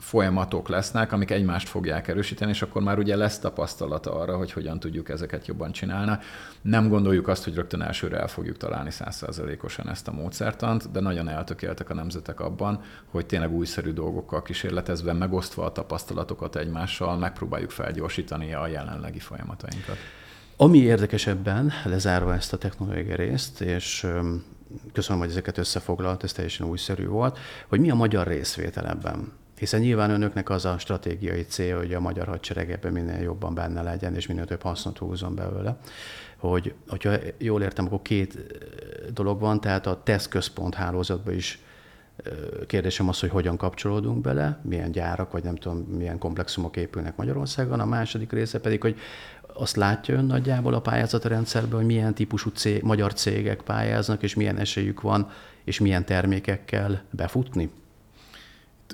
folyamatok 0.01 0.67
lesznek, 0.67 1.11
amik 1.11 1.31
egymást 1.31 1.67
fogják 1.67 2.07
erősíteni, 2.07 2.51
és 2.51 2.61
akkor 2.61 2.81
már 2.81 2.97
ugye 2.97 3.15
lesz 3.15 3.39
tapasztalata 3.39 4.15
arra, 4.15 4.37
hogy 4.37 4.51
hogyan 4.51 4.79
tudjuk 4.79 5.09
ezeket 5.09 5.47
jobban 5.47 5.71
csinálni. 5.71 6.17
Nem 6.61 6.89
gondoljuk 6.89 7.27
azt, 7.27 7.43
hogy 7.43 7.55
rögtön 7.55 7.81
elsőre 7.81 8.19
el 8.19 8.27
fogjuk 8.27 8.57
találni 8.57 8.91
százszerzelékosan 8.91 9.89
ezt 9.89 10.07
a 10.07 10.11
módszertant, 10.11 10.91
de 10.91 10.99
nagyon 10.99 11.27
eltökéltek 11.27 11.89
a 11.89 11.93
nemzetek 11.93 12.39
abban, 12.39 12.81
hogy 13.11 13.25
tényleg 13.25 13.51
újszerű 13.51 13.91
dolgokkal 13.91 14.41
kísérletezve, 14.41 15.13
megosztva 15.13 15.65
a 15.65 15.71
tapasztalatokat 15.71 16.55
egymással, 16.55 17.17
megpróbáljuk 17.17 17.71
felgyorsítani 17.71 18.53
a 18.53 18.67
jelenlegi 18.67 19.19
folyamatainkat. 19.19 19.97
Ami 20.57 20.77
érdekesebben, 20.77 21.71
lezárva 21.85 22.33
ezt 22.33 22.53
a 22.53 22.57
technológiai 22.57 23.15
részt, 23.15 23.61
és 23.61 24.07
köszönöm, 24.93 25.21
hogy 25.21 25.29
ezeket 25.29 25.57
összefoglalt, 25.57 26.23
ez 26.23 26.31
teljesen 26.31 26.67
újszerű 26.67 27.07
volt, 27.07 27.39
hogy 27.67 27.79
mi 27.79 27.89
a 27.89 27.95
magyar 27.95 28.27
részvétel 28.27 28.87
ebben? 28.87 29.39
Hiszen 29.61 29.79
nyilván 29.79 30.09
önöknek 30.09 30.49
az 30.49 30.65
a 30.65 30.77
stratégiai 30.77 31.41
cél, 31.41 31.77
hogy 31.77 31.93
a 31.93 31.99
magyar 31.99 32.27
hadsereg 32.27 32.71
ebben 32.71 32.91
minél 32.91 33.21
jobban 33.21 33.53
benne 33.53 33.81
legyen, 33.81 34.15
és 34.15 34.27
minél 34.27 34.45
több 34.45 34.61
hasznot 34.61 34.97
húzzon 34.97 35.35
belőle. 35.35 35.77
hogy 36.37 36.73
hogyha 36.87 37.13
jól 37.37 37.61
értem, 37.61 37.85
akkor 37.85 38.01
két 38.01 38.37
dolog 39.13 39.39
van, 39.39 39.61
tehát 39.61 39.87
a 39.87 40.01
tesztközpont 40.03 40.73
hálózatban 40.73 41.33
is 41.33 41.59
Kérdésem 42.67 43.09
az, 43.09 43.19
hogy 43.19 43.29
hogyan 43.29 43.57
kapcsolódunk 43.57 44.21
bele, 44.21 44.59
milyen 44.63 44.91
gyárak, 44.91 45.31
vagy 45.31 45.43
nem 45.43 45.55
tudom, 45.55 45.77
milyen 45.77 46.17
komplexumok 46.17 46.77
épülnek 46.77 47.15
Magyarországon. 47.15 47.79
A 47.79 47.85
második 47.85 48.31
része 48.31 48.59
pedig, 48.59 48.81
hogy 48.81 48.99
azt 49.53 49.75
látja 49.75 50.15
ön 50.15 50.25
nagyjából 50.25 50.73
a 50.73 50.81
pályázati 50.81 51.27
rendszerben, 51.27 51.77
hogy 51.77 51.85
milyen 51.85 52.13
típusú 52.13 52.49
cég, 52.49 52.83
magyar 52.83 53.13
cégek 53.13 53.61
pályáznak, 53.61 54.23
és 54.23 54.35
milyen 54.35 54.57
esélyük 54.57 55.01
van, 55.01 55.29
és 55.63 55.79
milyen 55.79 56.05
termékekkel 56.05 57.01
befutni? 57.09 57.69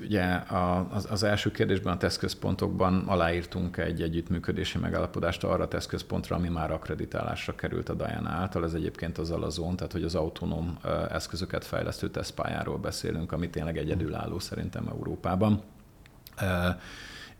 Ugye 0.00 0.42
az, 0.90 1.06
az 1.10 1.22
első 1.22 1.50
kérdésben 1.50 1.92
a 1.92 1.96
tesztközpontokban 1.96 3.04
aláírtunk 3.06 3.76
egy 3.76 4.02
együttműködési 4.02 4.78
megállapodást 4.78 5.44
arra 5.44 5.62
a 5.62 5.68
tesztközpontra, 5.68 6.36
ami 6.36 6.48
már 6.48 6.70
akreditálásra 6.70 7.54
került 7.54 7.88
a 7.88 7.94
Diana 7.94 8.28
által. 8.28 8.64
Ez 8.64 8.74
egyébként 8.74 9.18
az 9.18 9.30
Alazon, 9.30 9.76
tehát 9.76 9.92
hogy 9.92 10.04
az 10.04 10.14
autonóm 10.14 10.78
eszközöket 11.10 11.64
fejlesztő 11.64 12.10
tesztpályáról 12.10 12.78
beszélünk, 12.78 13.32
ami 13.32 13.50
tényleg 13.50 13.76
egyedülálló 13.76 14.38
szerintem 14.38 14.88
Európában. 14.88 15.62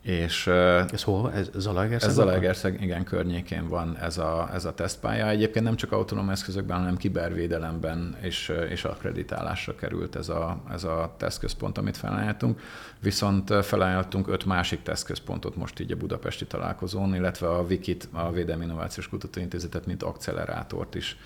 És, 0.09 0.47
ez 0.93 1.03
hol? 1.03 1.33
Ez 1.33 1.51
Zalaegerszeg? 1.55 2.09
Ez 2.09 2.15
Zalaegerszeg, 2.15 2.83
igen, 2.83 3.05
környékén 3.05 3.69
van 3.69 3.97
ez 3.97 4.19
a, 4.19 4.51
ez 4.53 4.65
a 4.65 4.75
tesztpálya. 4.75 5.29
Egyébként 5.29 5.65
nem 5.65 5.77
csak 5.77 5.93
autonóm 5.93 6.31
eszközökben, 6.31 6.79
hanem 6.79 6.97
kibervédelemben 6.97 8.17
és, 8.21 8.53
és 8.69 8.85
akkreditálásra 8.85 9.75
került 9.75 10.17
ez 10.17 10.29
a, 10.29 10.63
ez 10.73 10.85
a 10.85 11.15
tesztközpont, 11.17 11.79
amit 11.79 11.97
felajánlottunk. 11.97 12.61
Viszont 13.01 13.65
felajánlottunk 13.65 14.29
öt 14.29 14.45
másik 14.45 14.83
tesztközpontot 14.83 15.57
most 15.57 15.81
így 15.81 15.93
a 15.93 15.97
budapesti 15.97 16.47
találkozón, 16.47 17.15
illetve 17.15 17.49
a 17.49 17.61
Wikit, 17.61 18.09
a 18.13 18.33
Védelmi 18.33 18.65
Innovációs 18.65 19.09
Kutatóintézetet, 19.09 19.87
mint 19.87 20.03
akcelerátort 20.03 20.95
is 20.95 21.17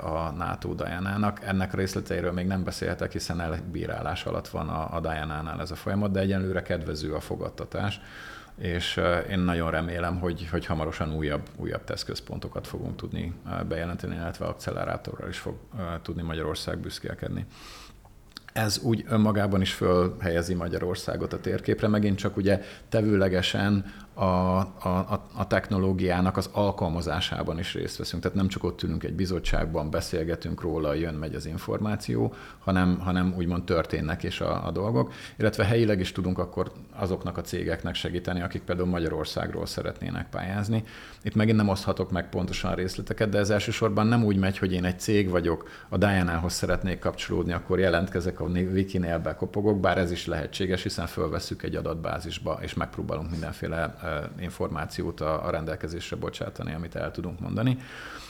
a 0.00 0.30
NATO 0.36 0.74
Diana-nak. 0.74 1.44
Ennek 1.44 1.74
részleteiről 1.74 2.32
még 2.32 2.46
nem 2.46 2.64
beszélhetek, 2.64 3.12
hiszen 3.12 3.40
elbírálás 3.40 4.24
alatt 4.24 4.48
van 4.48 4.68
a, 4.68 4.96
a 4.96 5.00
Diana-nál 5.00 5.60
ez 5.60 5.70
a 5.70 5.74
folyamat, 5.74 6.10
de 6.10 6.20
egyenlőre 6.20 6.62
kedvező 6.62 7.14
a 7.14 7.20
fogadtatás 7.20 8.00
és 8.58 9.00
én 9.30 9.38
nagyon 9.38 9.70
remélem, 9.70 10.18
hogy, 10.18 10.48
hogy 10.50 10.66
hamarosan 10.66 11.14
újabb, 11.14 11.48
újabb 11.56 11.84
tesztközpontokat 11.84 12.66
fogunk 12.66 12.96
tudni 12.96 13.32
bejelenteni, 13.68 14.14
illetve 14.14 14.46
akcelerátorral 14.46 15.28
is 15.28 15.38
fog 15.38 15.54
tudni 16.02 16.22
Magyarország 16.22 16.78
büszkélkedni. 16.78 17.46
Ez 18.52 18.78
úgy 18.78 19.04
önmagában 19.08 19.60
is 19.60 19.72
fölhelyezi 19.72 20.54
Magyarországot 20.54 21.32
a 21.32 21.40
térképre, 21.40 21.88
megint 21.88 22.18
csak 22.18 22.36
ugye 22.36 22.62
tevőlegesen 22.88 23.94
a, 24.18 24.58
a, 24.58 25.26
a 25.34 25.46
technológiának 25.46 26.36
az 26.36 26.48
alkalmazásában 26.52 27.58
is 27.58 27.74
részt 27.74 27.96
veszünk. 27.96 28.22
Tehát 28.22 28.36
nem 28.36 28.48
csak 28.48 28.64
ott 28.64 28.82
ülünk 28.82 29.04
egy 29.04 29.14
bizottságban, 29.14 29.90
beszélgetünk 29.90 30.60
róla, 30.60 30.94
jön, 30.94 31.14
megy 31.14 31.34
az 31.34 31.46
információ, 31.46 32.34
hanem, 32.58 32.98
hanem 32.98 33.34
úgymond 33.36 33.64
történnek 33.64 34.22
is 34.22 34.40
a, 34.40 34.66
a 34.66 34.70
dolgok, 34.70 35.12
illetve 35.38 35.64
helyileg 35.64 36.00
is 36.00 36.12
tudunk 36.12 36.38
akkor 36.38 36.72
azoknak 36.92 37.38
a 37.38 37.40
cégeknek 37.40 37.94
segíteni, 37.94 38.42
akik 38.42 38.62
például 38.62 38.88
Magyarországról 38.88 39.66
szeretnének 39.66 40.28
pályázni. 40.28 40.84
Itt 41.22 41.34
megint 41.34 41.56
nem 41.56 41.68
oszthatok 41.68 42.10
meg 42.10 42.28
pontosan 42.28 42.74
részleteket, 42.74 43.28
de 43.28 43.38
ez 43.38 43.50
elsősorban 43.50 44.06
nem 44.06 44.24
úgy 44.24 44.36
megy, 44.36 44.58
hogy 44.58 44.72
én 44.72 44.84
egy 44.84 45.00
cég 45.00 45.28
vagyok, 45.28 45.68
a 45.88 45.96
Diana-hoz 45.96 46.52
szeretnék 46.52 46.98
kapcsolódni, 46.98 47.52
akkor 47.52 47.78
jelentkezek 47.78 48.40
a 48.40 48.44
Wikinél, 48.44 49.18
bekopogok, 49.18 49.80
bár 49.80 49.98
ez 49.98 50.10
is 50.10 50.26
lehetséges, 50.26 50.82
hiszen 50.82 51.06
fölveszük 51.06 51.62
egy 51.62 51.74
adatbázisba, 51.74 52.58
és 52.62 52.74
megpróbálunk 52.74 53.30
mindenféle 53.30 53.96
információt 54.38 55.20
a, 55.20 55.50
rendelkezésre 55.50 56.16
bocsátani, 56.16 56.74
amit 56.74 56.94
el 56.94 57.10
tudunk 57.10 57.40
mondani 57.40 57.78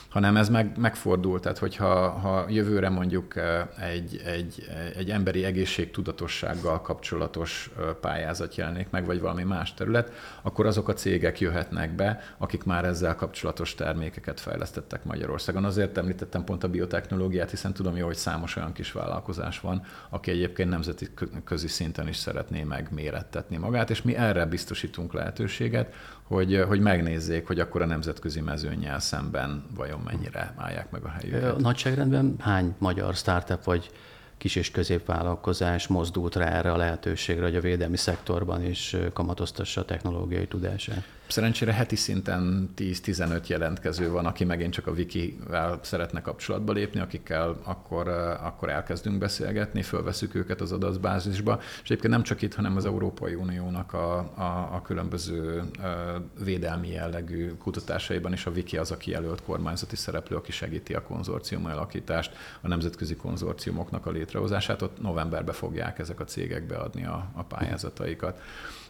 hanem 0.09 0.37
ez 0.37 0.49
meg, 0.49 0.77
megfordul, 0.77 1.39
tehát 1.39 1.57
hogyha 1.57 2.09
ha 2.09 2.45
jövőre 2.49 2.89
mondjuk 2.89 3.33
egy, 3.79 4.21
egy, 4.25 4.69
egy 4.95 5.09
emberi 5.09 5.43
egészségtudatossággal 5.43 6.81
kapcsolatos 6.81 7.71
pályázat 8.01 8.55
jelenik 8.55 8.89
meg, 8.89 9.05
vagy 9.05 9.19
valami 9.19 9.43
más 9.43 9.73
terület, 9.73 10.11
akkor 10.41 10.65
azok 10.65 10.87
a 10.87 10.93
cégek 10.93 11.39
jöhetnek 11.39 11.95
be, 11.95 12.21
akik 12.37 12.63
már 12.63 12.85
ezzel 12.85 13.15
kapcsolatos 13.15 13.75
termékeket 13.75 14.39
fejlesztettek 14.39 15.03
Magyarországon. 15.03 15.65
Azért 15.65 15.97
említettem 15.97 16.43
pont 16.43 16.63
a 16.63 16.69
biotechnológiát, 16.69 17.49
hiszen 17.49 17.73
tudom 17.73 17.97
jó, 17.97 18.05
hogy 18.05 18.15
számos 18.15 18.55
olyan 18.55 18.73
kis 18.73 18.91
vállalkozás 18.91 19.59
van, 19.59 19.83
aki 20.09 20.31
egyébként 20.31 20.69
nemzeti 20.69 21.07
közi 21.43 21.67
szinten 21.67 22.07
is 22.07 22.15
szeretné 22.15 22.63
megmérettetni 22.63 23.57
magát, 23.57 23.89
és 23.89 24.01
mi 24.01 24.15
erre 24.15 24.45
biztosítunk 24.45 25.13
lehetőséget, 25.13 25.93
hogy, 26.29 26.63
hogy 26.67 26.79
megnézzék, 26.79 27.47
hogy 27.47 27.59
akkor 27.59 27.81
a 27.81 27.85
nemzetközi 27.85 28.41
mezőnyel 28.41 28.99
szemben 28.99 29.65
vajon 29.75 29.99
mennyire 30.05 30.53
állják 30.57 30.91
meg 30.91 31.03
a 31.03 31.09
helyüket. 31.09 31.57
Nagyságrendben 31.57 32.35
hány 32.39 32.75
magyar 32.77 33.15
startup 33.15 33.63
vagy 33.63 33.89
kis 34.37 34.55
és 34.55 34.71
középvállalkozás 34.71 35.87
mozdult 35.87 36.35
rá 36.35 36.45
erre 36.45 36.71
a 36.71 36.77
lehetőségre, 36.77 37.43
hogy 37.43 37.55
a 37.55 37.61
védelmi 37.61 37.97
szektorban 37.97 38.63
is 38.63 38.95
kamatoztassa 39.13 39.81
a 39.81 39.85
technológiai 39.85 40.47
tudását? 40.47 41.03
Szerencsére 41.29 41.73
heti 41.73 41.95
szinten 41.95 42.69
10-15 42.77 43.47
jelentkező 43.47 44.11
van, 44.11 44.25
aki 44.25 44.43
megint 44.43 44.73
csak 44.73 44.87
a 44.87 44.91
Wiki-vel 44.91 45.79
szeretne 45.81 46.21
kapcsolatba 46.21 46.73
lépni, 46.73 46.99
akikkel 46.99 47.59
akkor, 47.63 48.07
akkor 48.41 48.69
elkezdünk 48.69 49.17
beszélgetni, 49.17 49.81
fölveszük 49.81 50.35
őket 50.35 50.61
az 50.61 50.71
adatbázisba, 50.71 51.59
és 51.61 51.89
egyébként 51.89 52.13
nem 52.13 52.23
csak 52.23 52.41
itt, 52.41 52.55
hanem 52.55 52.75
az 52.75 52.85
Európai 52.85 53.33
Uniónak 53.33 53.93
a, 53.93 54.17
a, 54.17 54.69
a 54.73 54.81
különböző 54.81 55.63
védelmi 56.43 56.89
jellegű 56.89 57.49
kutatásaiban 57.49 58.33
is 58.33 58.45
a 58.45 58.51
Wiki 58.51 58.77
az, 58.77 58.91
aki 58.91 59.11
jelölt 59.11 59.43
kormányzati 59.43 59.95
szereplő, 59.95 60.35
aki 60.35 60.51
segíti 60.51 60.93
a 60.93 61.03
konzorcium 61.03 61.65
alakítást, 61.65 62.35
a 62.61 62.67
nemzetközi 62.67 63.15
konzorciumoknak 63.15 64.05
a 64.05 64.11
létrehozását, 64.11 64.81
ott 64.81 65.01
novemberben 65.01 65.55
fogják 65.55 65.99
ezek 65.99 66.19
a 66.19 66.25
cégek 66.25 66.65
beadni 66.65 67.05
a, 67.05 67.31
a 67.33 67.43
pályázataikat. 67.43 68.41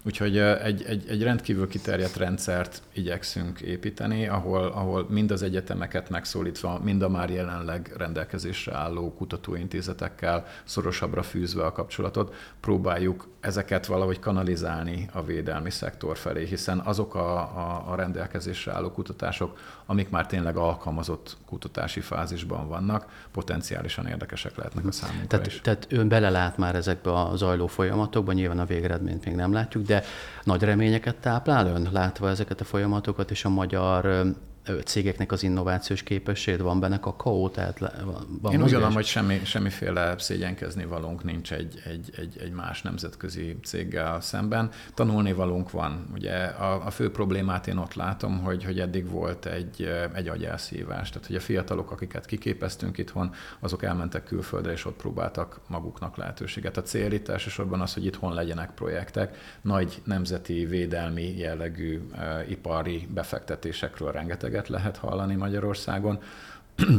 Úgyhogy 0.05 0.37
egy, 0.37 0.83
egy, 0.83 1.05
egy 1.09 1.23
rendkívül 1.23 1.67
kiterjedt 1.67 2.15
rendszert 2.15 2.81
igyekszünk 2.93 3.61
építeni, 3.61 4.27
ahol, 4.27 4.63
ahol 4.63 5.05
mind 5.09 5.31
az 5.31 5.41
egyetemeket 5.41 6.09
megszólítva, 6.09 6.79
mind 6.83 7.01
a 7.01 7.09
már 7.09 7.29
jelenleg 7.29 7.93
rendelkezésre 7.97 8.75
álló 8.75 9.13
kutatóintézetekkel 9.13 10.45
szorosabbra 10.63 11.23
fűzve 11.23 11.65
a 11.65 11.71
kapcsolatot, 11.71 12.33
próbáljuk 12.59 13.27
ezeket 13.39 13.85
valahogy 13.85 14.19
kanalizálni 14.19 15.09
a 15.13 15.23
védelmi 15.23 15.69
szektor 15.69 16.17
felé, 16.17 16.45
hiszen 16.45 16.79
azok 16.79 17.15
a, 17.15 17.37
a, 17.37 17.83
a 17.87 17.95
rendelkezésre 17.95 18.73
álló 18.73 18.91
kutatások, 18.91 19.57
amik 19.89 20.09
már 20.09 20.25
tényleg 20.25 20.57
alkalmazott 20.57 21.37
kutatási 21.45 21.99
fázisban 21.99 22.67
vannak, 22.67 23.27
potenciálisan 23.31 24.07
érdekesek 24.07 24.55
lehetnek 24.55 24.85
a 24.85 24.91
számunkra 24.91 25.27
tehát, 25.27 25.47
is. 25.47 25.61
Tehát 25.61 25.87
ön 25.89 26.07
belelát 26.07 26.57
már 26.57 26.75
ezekbe 26.75 27.13
a 27.13 27.35
zajló 27.35 27.67
folyamatokba, 27.67 28.31
nyilván 28.31 28.59
a 28.59 28.65
végeredményt 28.65 29.25
még 29.25 29.35
nem 29.35 29.53
látjuk, 29.53 29.85
de 29.85 30.03
nagy 30.43 30.63
reményeket 30.63 31.15
táplál 31.15 31.67
ön, 31.67 31.89
látva 31.91 32.29
ezeket 32.29 32.61
a 32.61 32.63
folyamatokat, 32.63 33.31
és 33.31 33.45
a 33.45 33.49
magyar 33.49 34.25
cégeknek 34.85 35.31
az 35.31 35.43
innovációs 35.43 36.03
képességét, 36.03 36.61
van 36.61 36.79
benne 36.79 36.99
kakaó, 36.99 37.49
tehát 37.49 37.79
van 38.41 38.53
Én 38.53 38.63
úgy 38.63 38.71
gondolom, 38.71 38.93
hogy 38.93 39.05
semmi, 39.05 39.41
semmiféle 39.43 40.15
szégyenkezni 40.17 40.85
valónk 40.85 41.23
nincs 41.23 41.53
egy, 41.53 41.81
egy, 41.85 42.09
egy, 42.17 42.37
egy 42.39 42.51
más 42.51 42.81
nemzetközi 42.81 43.57
céggel 43.63 44.21
szemben. 44.21 44.71
Tanulni 44.93 45.33
valónk 45.33 45.71
van. 45.71 46.05
Ugye 46.13 46.35
a, 46.43 46.85
a 46.85 46.89
fő 46.89 47.11
problémát 47.11 47.67
én 47.67 47.77
ott 47.77 47.93
látom, 47.93 48.39
hogy, 48.39 48.63
hogy 48.63 48.79
eddig 48.79 49.09
volt 49.09 49.45
egy, 49.45 49.89
egy 50.13 50.27
agyelszívás. 50.27 51.09
Tehát, 51.09 51.27
hogy 51.27 51.35
a 51.35 51.39
fiatalok, 51.39 51.91
akiket 51.91 52.25
kiképeztünk 52.25 52.97
itthon, 52.97 53.33
azok 53.59 53.83
elmentek 53.83 54.23
külföldre, 54.23 54.71
és 54.71 54.85
ott 54.85 54.95
próbáltak 54.95 55.59
maguknak 55.67 56.17
lehetőséget. 56.17 56.77
A 56.77 56.81
cél 56.81 57.11
itt 57.11 57.27
elsősorban 57.27 57.81
az, 57.81 57.93
hogy 57.93 58.05
itthon 58.05 58.33
legyenek 58.33 58.71
projektek, 58.71 59.37
nagy 59.61 60.01
nemzeti 60.03 60.65
védelmi 60.65 61.37
jellegű 61.37 62.01
uh, 62.11 62.49
ipari 62.49 63.07
befektetésekről 63.13 64.11
rengeteg 64.11 64.48
rengeteget 64.49 64.67
lehet 64.67 64.97
hallani 64.97 65.35
Magyarországon. 65.35 66.19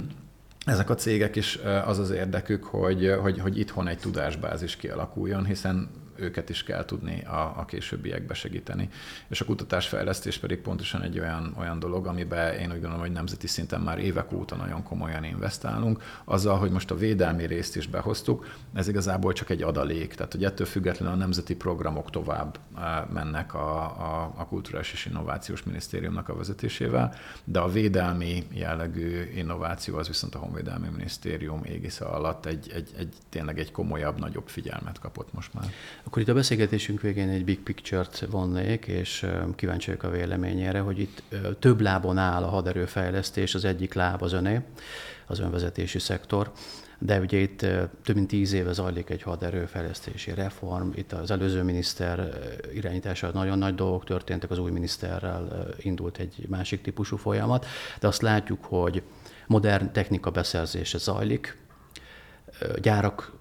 Ezek 0.64 0.90
a 0.90 0.94
cégek 0.94 1.36
is 1.36 1.58
az 1.84 1.98
az 1.98 2.10
érdekük, 2.10 2.64
hogy, 2.64 3.14
hogy, 3.20 3.38
hogy 3.38 3.58
itthon 3.58 3.88
egy 3.88 3.98
tudásbázis 3.98 4.76
kialakuljon, 4.76 5.44
hiszen 5.44 5.88
őket 6.20 6.48
is 6.48 6.62
kell 6.62 6.85
tudni 6.85 7.22
a, 7.24 7.54
a 7.56 7.64
későbbiekbe 7.64 8.35
segíteni. 8.35 8.88
És 9.28 9.40
a 9.40 9.44
kutatásfejlesztés 9.44 10.38
pedig 10.38 10.59
pontosan 10.59 11.02
egy 11.02 11.18
olyan, 11.18 11.54
olyan 11.59 11.78
dolog, 11.78 12.06
amiben 12.06 12.54
én 12.54 12.66
úgy 12.66 12.80
gondolom, 12.80 13.00
hogy 13.00 13.12
nemzeti 13.12 13.46
szinten 13.46 13.80
már 13.80 13.98
évek 13.98 14.33
óta 14.33 14.56
nagyon 14.56 14.83
komolyan 14.83 15.24
investálunk. 15.24 16.02
Azzal, 16.24 16.59
hogy 16.59 16.70
most 16.70 16.90
a 16.90 16.96
védelmi 16.96 17.46
részt 17.46 17.76
is 17.76 17.87
behoztuk, 17.87 18.46
ez 18.74 18.88
igazából 18.88 19.33
csak 19.33 19.50
egy 19.50 19.62
adalék. 19.62 20.14
Tehát, 20.14 20.33
hogy 20.33 20.44
ettől 20.44 20.66
függetlenül 20.66 21.14
a 21.14 21.18
nemzeti 21.18 21.56
programok 21.56 22.11
tovább 22.11 22.59
eh, 22.76 23.02
mennek 23.12 23.54
a, 23.54 23.83
a, 23.83 24.33
a 24.37 24.46
Kulturális 24.46 24.92
és 24.92 25.06
Innovációs 25.06 25.62
Minisztériumnak 25.62 26.28
a 26.28 26.37
vezetésével, 26.37 27.14
de 27.44 27.59
a 27.59 27.68
védelmi 27.68 28.46
jellegű 28.52 29.30
innováció 29.35 29.96
az 29.96 30.06
viszont 30.06 30.35
a 30.35 30.38
Honvédelmi 30.38 30.88
Minisztérium 30.88 31.64
égisze 31.64 32.04
alatt 32.04 32.46
egy, 32.46 32.70
egy, 32.74 32.90
egy 32.98 33.14
tényleg 33.28 33.59
egy 33.59 33.72
komolyabb, 33.72 34.18
nagyobb 34.18 34.48
figyelmet 34.48 34.98
kapott 34.98 35.33
most 35.33 35.54
már. 35.54 35.64
Akkor 36.10 36.22
itt 36.22 36.28
a 36.28 36.34
beszélgetésünk 36.34 37.00
végén 37.00 37.28
egy 37.28 37.44
big 37.44 37.60
picture-t 37.60 38.26
vonnék, 38.30 38.86
és 38.86 39.26
kíváncsi 39.56 39.86
vagyok 39.86 40.02
a 40.02 40.10
véleményére, 40.10 40.80
hogy 40.80 40.98
itt 40.98 41.22
több 41.58 41.80
lábon 41.80 42.18
áll 42.18 42.42
a 42.42 42.48
haderőfejlesztés, 42.48 43.54
az 43.54 43.64
egyik 43.64 43.94
láb 43.94 44.22
az 44.22 44.32
öné, 44.32 44.60
az 45.26 45.38
önvezetési 45.38 45.98
szektor, 45.98 46.52
de 46.98 47.20
ugye 47.20 47.38
itt 47.38 47.58
több 48.04 48.14
mint 48.14 48.28
tíz 48.28 48.52
éve 48.52 48.72
zajlik 48.72 49.10
egy 49.10 49.22
haderőfejlesztési 49.22 50.34
reform, 50.34 50.88
itt 50.94 51.12
az 51.12 51.30
előző 51.30 51.62
miniszter 51.62 52.38
irányítása 52.74 53.30
nagyon 53.32 53.58
nagy 53.58 53.74
dolgok 53.74 54.04
történtek, 54.04 54.50
az 54.50 54.58
új 54.58 54.70
miniszterrel 54.70 55.68
indult 55.78 56.18
egy 56.18 56.46
másik 56.48 56.82
típusú 56.82 57.16
folyamat, 57.16 57.66
de 58.00 58.06
azt 58.06 58.22
látjuk, 58.22 58.64
hogy 58.64 59.02
modern 59.46 59.92
technika 59.92 60.30
beszerzése 60.30 60.98
zajlik, 60.98 61.58
gyárak, 62.80 63.32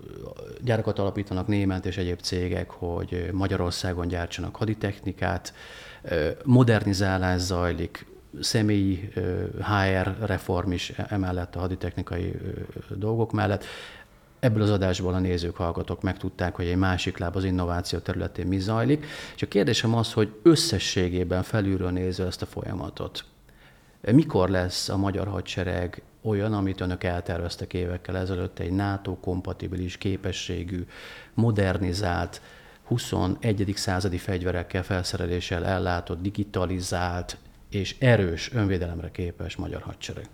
gyárakat 0.61 0.99
alapítanak 0.99 1.47
német 1.47 1.85
és 1.85 1.97
egyéb 1.97 2.19
cégek, 2.19 2.69
hogy 2.69 3.29
Magyarországon 3.31 4.07
gyártsanak 4.07 4.55
haditechnikát, 4.55 5.53
modernizálás 6.43 7.39
zajlik, 7.41 8.05
személyi 8.39 9.09
HR 9.57 10.15
reform 10.25 10.71
is 10.71 10.89
emellett 10.89 11.55
a 11.55 11.59
haditechnikai 11.59 12.35
dolgok 12.89 13.31
mellett. 13.31 13.63
Ebből 14.39 14.61
az 14.61 14.69
adásból 14.69 15.13
a 15.13 15.19
nézők, 15.19 15.55
hallgatók 15.55 16.01
megtudták, 16.01 16.55
hogy 16.55 16.65
egy 16.65 16.75
másik 16.75 17.17
láb 17.17 17.35
az 17.35 17.43
innováció 17.43 17.99
területén 17.99 18.47
mi 18.47 18.59
zajlik. 18.59 19.05
És 19.35 19.41
a 19.41 19.47
kérdésem 19.47 19.95
az, 19.95 20.13
hogy 20.13 20.33
összességében 20.43 21.43
felülről 21.43 21.89
nézve 21.89 22.25
ezt 22.25 22.41
a 22.41 22.45
folyamatot. 22.45 23.23
Mikor 24.01 24.49
lesz 24.49 24.89
a 24.89 24.97
magyar 24.97 25.27
hadsereg 25.27 26.01
olyan, 26.21 26.53
amit 26.53 26.81
önök 26.81 27.03
elterveztek 27.03 27.73
évekkel 27.73 28.17
ezelőtt, 28.17 28.59
egy 28.59 28.71
NATO-kompatibilis 28.71 29.97
képességű, 29.97 30.85
modernizált, 31.33 32.41
21. 32.83 33.73
századi 33.75 34.17
fegyverekkel, 34.17 34.83
felszereléssel 34.83 35.65
ellátott, 35.65 36.21
digitalizált 36.21 37.37
és 37.69 37.95
erős 37.99 38.53
önvédelemre 38.53 39.11
képes 39.11 39.55
magyar 39.55 39.81
hadsereg? 39.81 40.27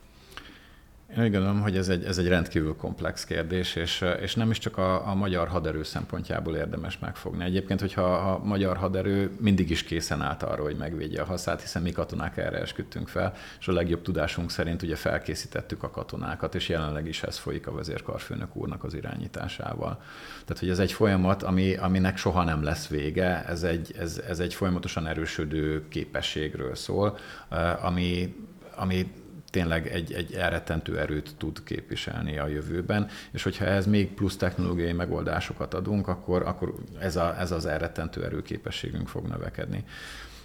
Én 1.14 1.24
úgy 1.24 1.32
gondolom, 1.32 1.62
hogy 1.62 1.78
ez 1.78 1.90
egy, 1.90 2.04
ez 2.04 2.18
egy 2.18 2.28
rendkívül 2.28 2.76
komplex 2.76 3.26
kérdés, 3.26 3.76
és, 3.76 4.06
és 4.22 4.36
nem 4.36 4.50
is 4.50 4.58
csak 4.58 4.78
a, 4.78 5.08
a 5.08 5.16
magyar 5.16 5.48
haderő 5.48 5.84
szempontjából 5.84 6.56
érdemes 6.56 7.00
megfogni. 7.00 7.44
Egyébként, 7.44 7.80
hogyha 7.80 8.02
a 8.02 8.44
magyar 8.44 8.78
haderő 8.78 9.32
mindig 9.40 9.70
is 9.70 9.84
készen 9.84 10.22
állt 10.22 10.44
arra, 10.44 10.64
hogy 10.64 10.76
megvédje 10.76 11.22
a 11.22 11.26
haszát, 11.26 11.62
hiszen 11.62 11.82
mi 11.82 11.92
katonák 11.92 12.38
erre 12.38 12.60
esküdtünk 12.60 13.08
fel, 13.08 13.34
és 13.60 13.68
a 13.68 13.72
legjobb 13.72 14.02
tudásunk 14.02 14.52
szerint 14.52 14.82
ugye 14.82 14.96
felkészítettük 14.96 15.84
a 15.84 15.90
katonákat, 15.90 16.56
és 16.56 16.70
jelenleg 16.70 17.08
is 17.08 17.24
ez 17.24 17.38
folyik 17.38 17.68
a 17.68 17.74
vezérkarfőnök 17.74 18.56
úrnak 18.56 18.84
az 18.84 18.94
irányításával. 18.94 20.02
Tehát, 20.46 20.60
hogy 20.60 20.70
ez 20.70 20.80
egy 20.80 20.92
folyamat, 20.92 21.44
ami, 21.44 21.76
aminek 21.76 22.18
soha 22.18 22.44
nem 22.44 22.64
lesz 22.64 22.88
vége, 22.88 23.46
ez 23.46 23.64
egy, 23.64 23.96
ez, 24.00 24.22
ez 24.28 24.40
egy 24.40 24.54
folyamatosan 24.54 25.08
erősödő 25.08 25.88
képességről 25.88 26.76
szól, 26.76 27.18
eh, 27.50 27.86
ami, 27.86 28.36
ami 28.76 29.12
tényleg 29.56 29.88
egy, 29.88 30.14
egy 30.14 30.34
elrettentő 30.34 31.00
erőt 31.00 31.36
tud 31.38 31.64
képviselni 31.64 32.38
a 32.38 32.48
jövőben, 32.48 33.08
és 33.32 33.44
hogyha 33.44 33.66
ez 33.66 33.86
még 33.86 34.14
plusz 34.14 34.38
technológiai 34.38 34.94
megoldásokat 34.94 35.74
adunk, 35.74 36.08
akkor, 36.08 36.42
akkor 36.42 36.74
ez, 37.00 37.16
a, 37.16 37.40
ez 37.40 37.52
az 37.52 37.66
elrettentő 37.66 38.24
erőképességünk 38.24 39.08
fog 39.08 39.28
növekedni. 39.28 39.84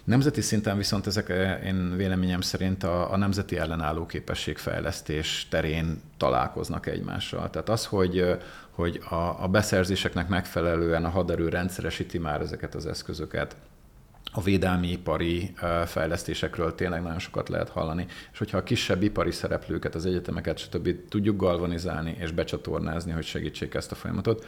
Nemzeti 0.03 0.41
szinten 0.41 0.77
viszont 0.77 1.07
ezek 1.07 1.29
eh, 1.29 1.65
én 1.65 1.95
véleményem 1.95 2.41
szerint 2.41 2.83
a, 2.83 3.11
a 3.11 3.17
nemzeti 3.17 3.57
ellenálló 3.57 4.05
képességfejlesztés 4.05 5.47
terén 5.49 6.01
találkoznak 6.17 6.87
egymással. 6.87 7.49
Tehát 7.49 7.69
az, 7.69 7.85
hogy, 7.85 8.19
eh, 8.19 8.37
hogy 8.69 9.01
a, 9.09 9.43
a 9.43 9.47
beszerzéseknek 9.47 10.27
megfelelően 10.27 11.05
a 11.05 11.09
haderő 11.09 11.49
rendszeresíti 11.49 12.17
már 12.17 12.41
ezeket 12.41 12.75
az 12.75 12.85
eszközöket, 12.85 13.55
a 14.31 14.41
védelmi 14.41 14.91
ipari 14.91 15.53
fejlesztésekről 15.85 16.75
tényleg 16.75 17.01
nagyon 17.01 17.19
sokat 17.19 17.49
lehet 17.49 17.69
hallani, 17.69 18.05
és 18.31 18.37
hogyha 18.37 18.57
a 18.57 18.63
kisebb 18.63 19.03
ipari 19.03 19.31
szereplőket, 19.31 19.95
az 19.95 20.05
egyetemeket, 20.05 20.57
stb. 20.57 20.89
tudjuk 21.09 21.37
galvanizálni 21.37 22.15
és 22.19 22.31
becsatornázni, 22.31 23.11
hogy 23.11 23.25
segítsék 23.25 23.73
ezt 23.73 23.91
a 23.91 23.95
folyamatot, 23.95 24.45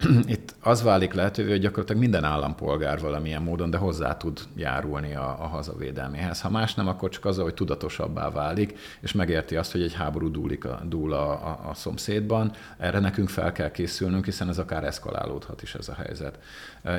itt 0.26 0.54
az 0.62 0.82
válik 0.82 1.12
lehetővé, 1.12 1.50
hogy 1.50 1.60
gyakorlatilag 1.60 2.00
minden 2.00 2.24
állampolgár 2.24 3.00
valamilyen 3.00 3.42
módon, 3.42 3.70
de 3.70 3.76
hozzá 3.76 4.16
tud 4.16 4.40
járulni 4.56 5.14
a, 5.14 5.36
a 5.40 5.46
hazavédelméhez. 5.46 6.40
Ha 6.40 6.50
más 6.50 6.74
nem, 6.74 6.88
akkor 6.88 7.08
csak 7.08 7.24
az, 7.24 7.38
hogy 7.38 7.54
tudatosabbá 7.54 8.30
válik, 8.30 8.78
és 9.00 9.12
megérti 9.12 9.56
azt, 9.56 9.72
hogy 9.72 9.82
egy 9.82 9.94
háború 9.94 10.30
dúlik 10.30 10.64
a, 10.64 10.80
dúl 10.84 11.12
a, 11.12 11.30
a, 11.30 11.60
a 11.68 11.74
szomszédban. 11.74 12.52
Erre 12.78 12.98
nekünk 12.98 13.28
fel 13.28 13.52
kell 13.52 13.70
készülnünk, 13.70 14.24
hiszen 14.24 14.48
ez 14.48 14.58
akár 14.58 14.84
eszkalálódhat 14.84 15.62
is 15.62 15.74
ez 15.74 15.88
a 15.88 15.94
helyzet. 15.94 16.38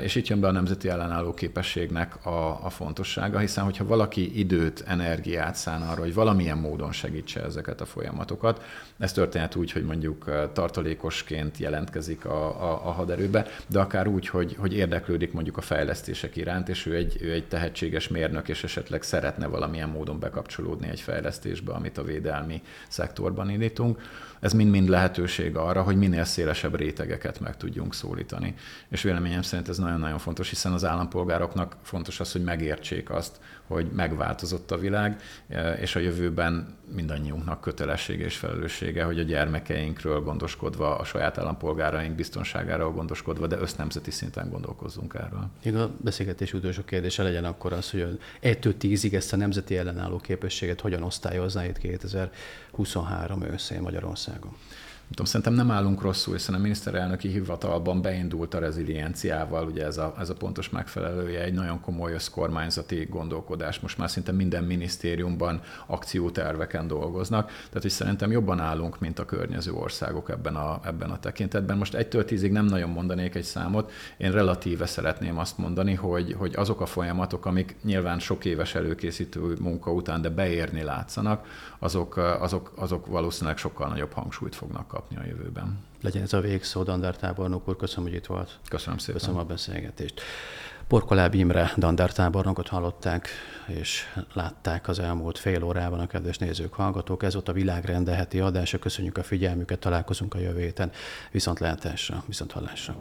És 0.02 0.16
itt 0.16 0.28
jön 0.28 0.40
be 0.40 0.48
a 0.48 0.52
nemzeti 0.52 0.90
ellenálló 0.90 1.34
képességnek 1.34 2.26
a, 2.26 2.66
a 2.66 2.70
fontossága, 2.70 3.40
hiszen 3.40 3.64
hogyha 3.64 3.86
valaki 3.86 4.40
időt, 4.40 4.84
energiát 4.88 5.56
szán 5.56 5.82
arra, 5.82 6.02
hogy 6.02 6.14
valamilyen 6.14 6.58
módon 6.58 6.92
segítse 6.92 7.44
ezeket 7.44 7.82
a 7.82 7.86
folyamatokat, 7.86 8.64
ez 8.98 9.12
történhet 9.12 9.56
úgy, 9.56 9.72
hogy 9.72 9.84
mondjuk 9.84 10.50
tartalékosként 10.54 11.58
jelentkezik 11.58 12.26
a, 12.26 12.62
a, 12.72 12.88
a 12.88 12.91
haderőbe, 12.92 13.46
de 13.68 13.80
akár 13.80 14.08
úgy, 14.08 14.28
hogy, 14.28 14.56
hogy 14.60 14.74
érdeklődik 14.74 15.34
mondjuk 15.34 15.58
a 15.58 15.62
fejlesztések 15.62 16.36
iránt, 16.36 16.70
és 16.70 16.86
ő 16.86 16.96
egy, 16.96 17.18
ő 17.22 17.32
egy 17.32 17.48
tehetséges 17.48 18.08
mérnök, 18.08 18.50
és 18.50 18.64
esetleg 18.64 19.02
szeretne 19.02 19.48
valamilyen 19.48 19.90
módon 19.90 20.20
bekapcsolódni 20.20 20.90
egy 20.90 21.00
fejlesztésbe, 21.00 21.74
amit 21.74 21.98
a 21.98 22.04
védelmi 22.04 22.62
szektorban 22.88 23.50
indítunk 23.50 24.00
ez 24.42 24.54
mind-mind 24.54 24.90
lehetőség 24.90 25.56
arra, 25.56 25.82
hogy 25.82 25.96
minél 25.96 26.24
szélesebb 26.24 26.76
rétegeket 26.76 27.40
meg 27.40 27.58
tudjunk 27.58 27.94
szólítani. 27.94 28.56
És 28.90 29.02
véleményem 29.02 29.42
szerint 29.42 29.70
ez 29.70 29.78
nagyon-nagyon 29.78 30.18
fontos, 30.18 30.50
hiszen 30.50 30.72
az 30.72 30.86
állampolgároknak 30.86 31.76
fontos 31.82 32.20
az, 32.20 32.32
hogy 32.32 32.44
megértsék 32.44 33.10
azt, 33.10 33.40
hogy 33.72 33.92
megváltozott 33.96 34.72
a 34.72 34.78
világ, 34.78 35.22
és 35.80 35.96
a 35.96 36.00
jövőben 36.00 36.78
mindannyiunknak 36.96 37.62
kötelessége 37.62 38.26
és 38.26 38.38
felelőssége, 38.38 39.04
hogy 39.04 39.20
a 39.20 39.24
gyermekeinkről 39.24 40.22
gondoskodva, 40.22 40.98
a 40.98 41.04
saját 41.04 41.38
állampolgáraink 41.38 42.16
biztonságáról 42.16 42.92
gondoskodva, 42.92 43.48
de 43.48 43.58
össznemzeti 43.58 44.12
szinten 44.12 44.50
gondolkozzunk 44.50 45.14
erről. 45.14 45.50
Még 45.64 45.76
a 45.76 45.92
beszélgetés 45.98 46.54
utolsó 46.54 46.82
kérdése 46.84 47.24
legyen 47.24 47.46
akkor 47.46 47.74
az, 47.74 47.92
hogy 47.92 48.20
1 48.40 48.76
tízig 48.78 49.14
ezt 49.14 49.34
a 49.34 49.36
nemzeti 49.36 49.78
ellenálló 49.78 50.18
képességet 50.18 50.82
hogyan 50.82 51.04
osztályozná 51.04 51.66
itt 51.66 51.78
2023 51.78 53.42
őszén 53.42 53.82
Magyarországon? 53.82 54.56
Tudom, 55.12 55.26
szerintem 55.26 55.54
nem 55.54 55.72
állunk 55.72 56.02
rosszul, 56.02 56.34
hiszen 56.34 56.56
a 56.56 56.58
miniszterelnöki 56.58 57.28
hivatalban 57.28 58.02
beindult 58.02 58.54
a 58.54 58.60
rezilienciával, 58.60 59.66
ugye 59.66 59.86
ez 59.86 59.98
a, 59.98 60.14
ez 60.20 60.30
a 60.30 60.34
pontos 60.34 60.70
megfelelője, 60.70 61.44
egy 61.44 61.54
nagyon 61.54 61.82
komoly 61.82 62.14
összkormányzati 62.14 63.08
gondolkodás. 63.10 63.80
Most 63.80 63.98
már 63.98 64.10
szinte 64.10 64.32
minden 64.32 64.64
minisztériumban 64.64 65.62
akcióterveken 65.88 66.88
dolgoznak, 66.88 67.46
tehát 67.46 67.82
hogy 67.82 67.92
szerintem 67.92 68.32
jobban 68.32 68.60
állunk, 68.60 69.00
mint 69.00 69.20
a 69.20 69.26
környező 69.26 69.72
országok 69.72 70.30
ebben 70.30 70.56
a, 70.56 70.80
ebben 70.84 71.10
a 71.10 71.20
tekintetben. 71.20 71.78
Most 71.78 71.94
egytől 71.94 72.26
tízig 72.26 72.52
nem 72.52 72.66
nagyon 72.66 72.90
mondanék 72.90 73.36
egy 73.36 73.44
számot, 73.44 73.92
én 74.18 74.32
relatíve 74.32 74.86
szeretném 74.86 75.38
azt 75.38 75.58
mondani, 75.58 75.94
hogy, 75.94 76.36
hogy 76.38 76.56
azok 76.56 76.82
a 76.82 76.86
folyamatok, 76.86 77.46
amik 77.46 77.76
nyilván 77.84 78.20
sok 78.20 78.46
éves 78.46 78.76
előkészítő 78.76 79.56
munka 79.60 79.92
után, 79.92 80.22
de 80.22 80.30
beérni 80.30 80.84
látszanak, 80.84 81.46
azok, 81.84 82.18
azok, 82.18 82.72
azok 82.76 83.06
valószínűleg 83.06 83.58
sokkal 83.58 83.88
nagyobb 83.88 84.14
hangsúlyt 84.14 84.56
fognak 84.56 84.88
kapni 84.88 85.18
a 85.18 85.26
jövőben. 85.26 85.80
Legyen 86.02 86.22
ez 86.22 86.34
a 86.34 86.40
végszó, 86.40 86.84
Dandár 86.84 87.16
tábornok 87.16 87.68
úr, 87.68 87.76
köszönöm, 87.76 88.04
hogy 88.06 88.14
itt 88.14 88.26
volt. 88.26 88.60
Köszönöm 88.70 88.98
szépen. 88.98 89.20
Köszönöm 89.20 89.40
a 89.40 89.44
beszélgetést. 89.44 90.22
Porkoláb 90.88 91.34
Imre 91.34 91.72
Dandár 91.78 92.12
tábornokot 92.12 92.68
hallották, 92.68 93.28
és 93.68 94.04
látták 94.34 94.88
az 94.88 95.00
elmúlt 95.00 95.38
fél 95.38 95.64
órában 95.64 96.00
a 96.00 96.08
kedves 96.08 96.38
nézők, 96.38 96.74
hallgatók. 96.74 97.24
Ez 97.24 97.34
volt 97.34 97.50
a 97.50 97.54
világrendeheti 97.54 98.40
adása. 98.40 98.80
Köszönjük 98.80 99.18
a 99.18 99.24
figyelmüket, 99.24 99.80
találkozunk 99.80 100.34
a 100.34 100.40
jövő 100.40 100.60
héten. 100.60 100.92
Viszont 101.32 101.60
látásra, 101.60 102.24
viszont 102.28 102.52
hallásra. 102.52 102.96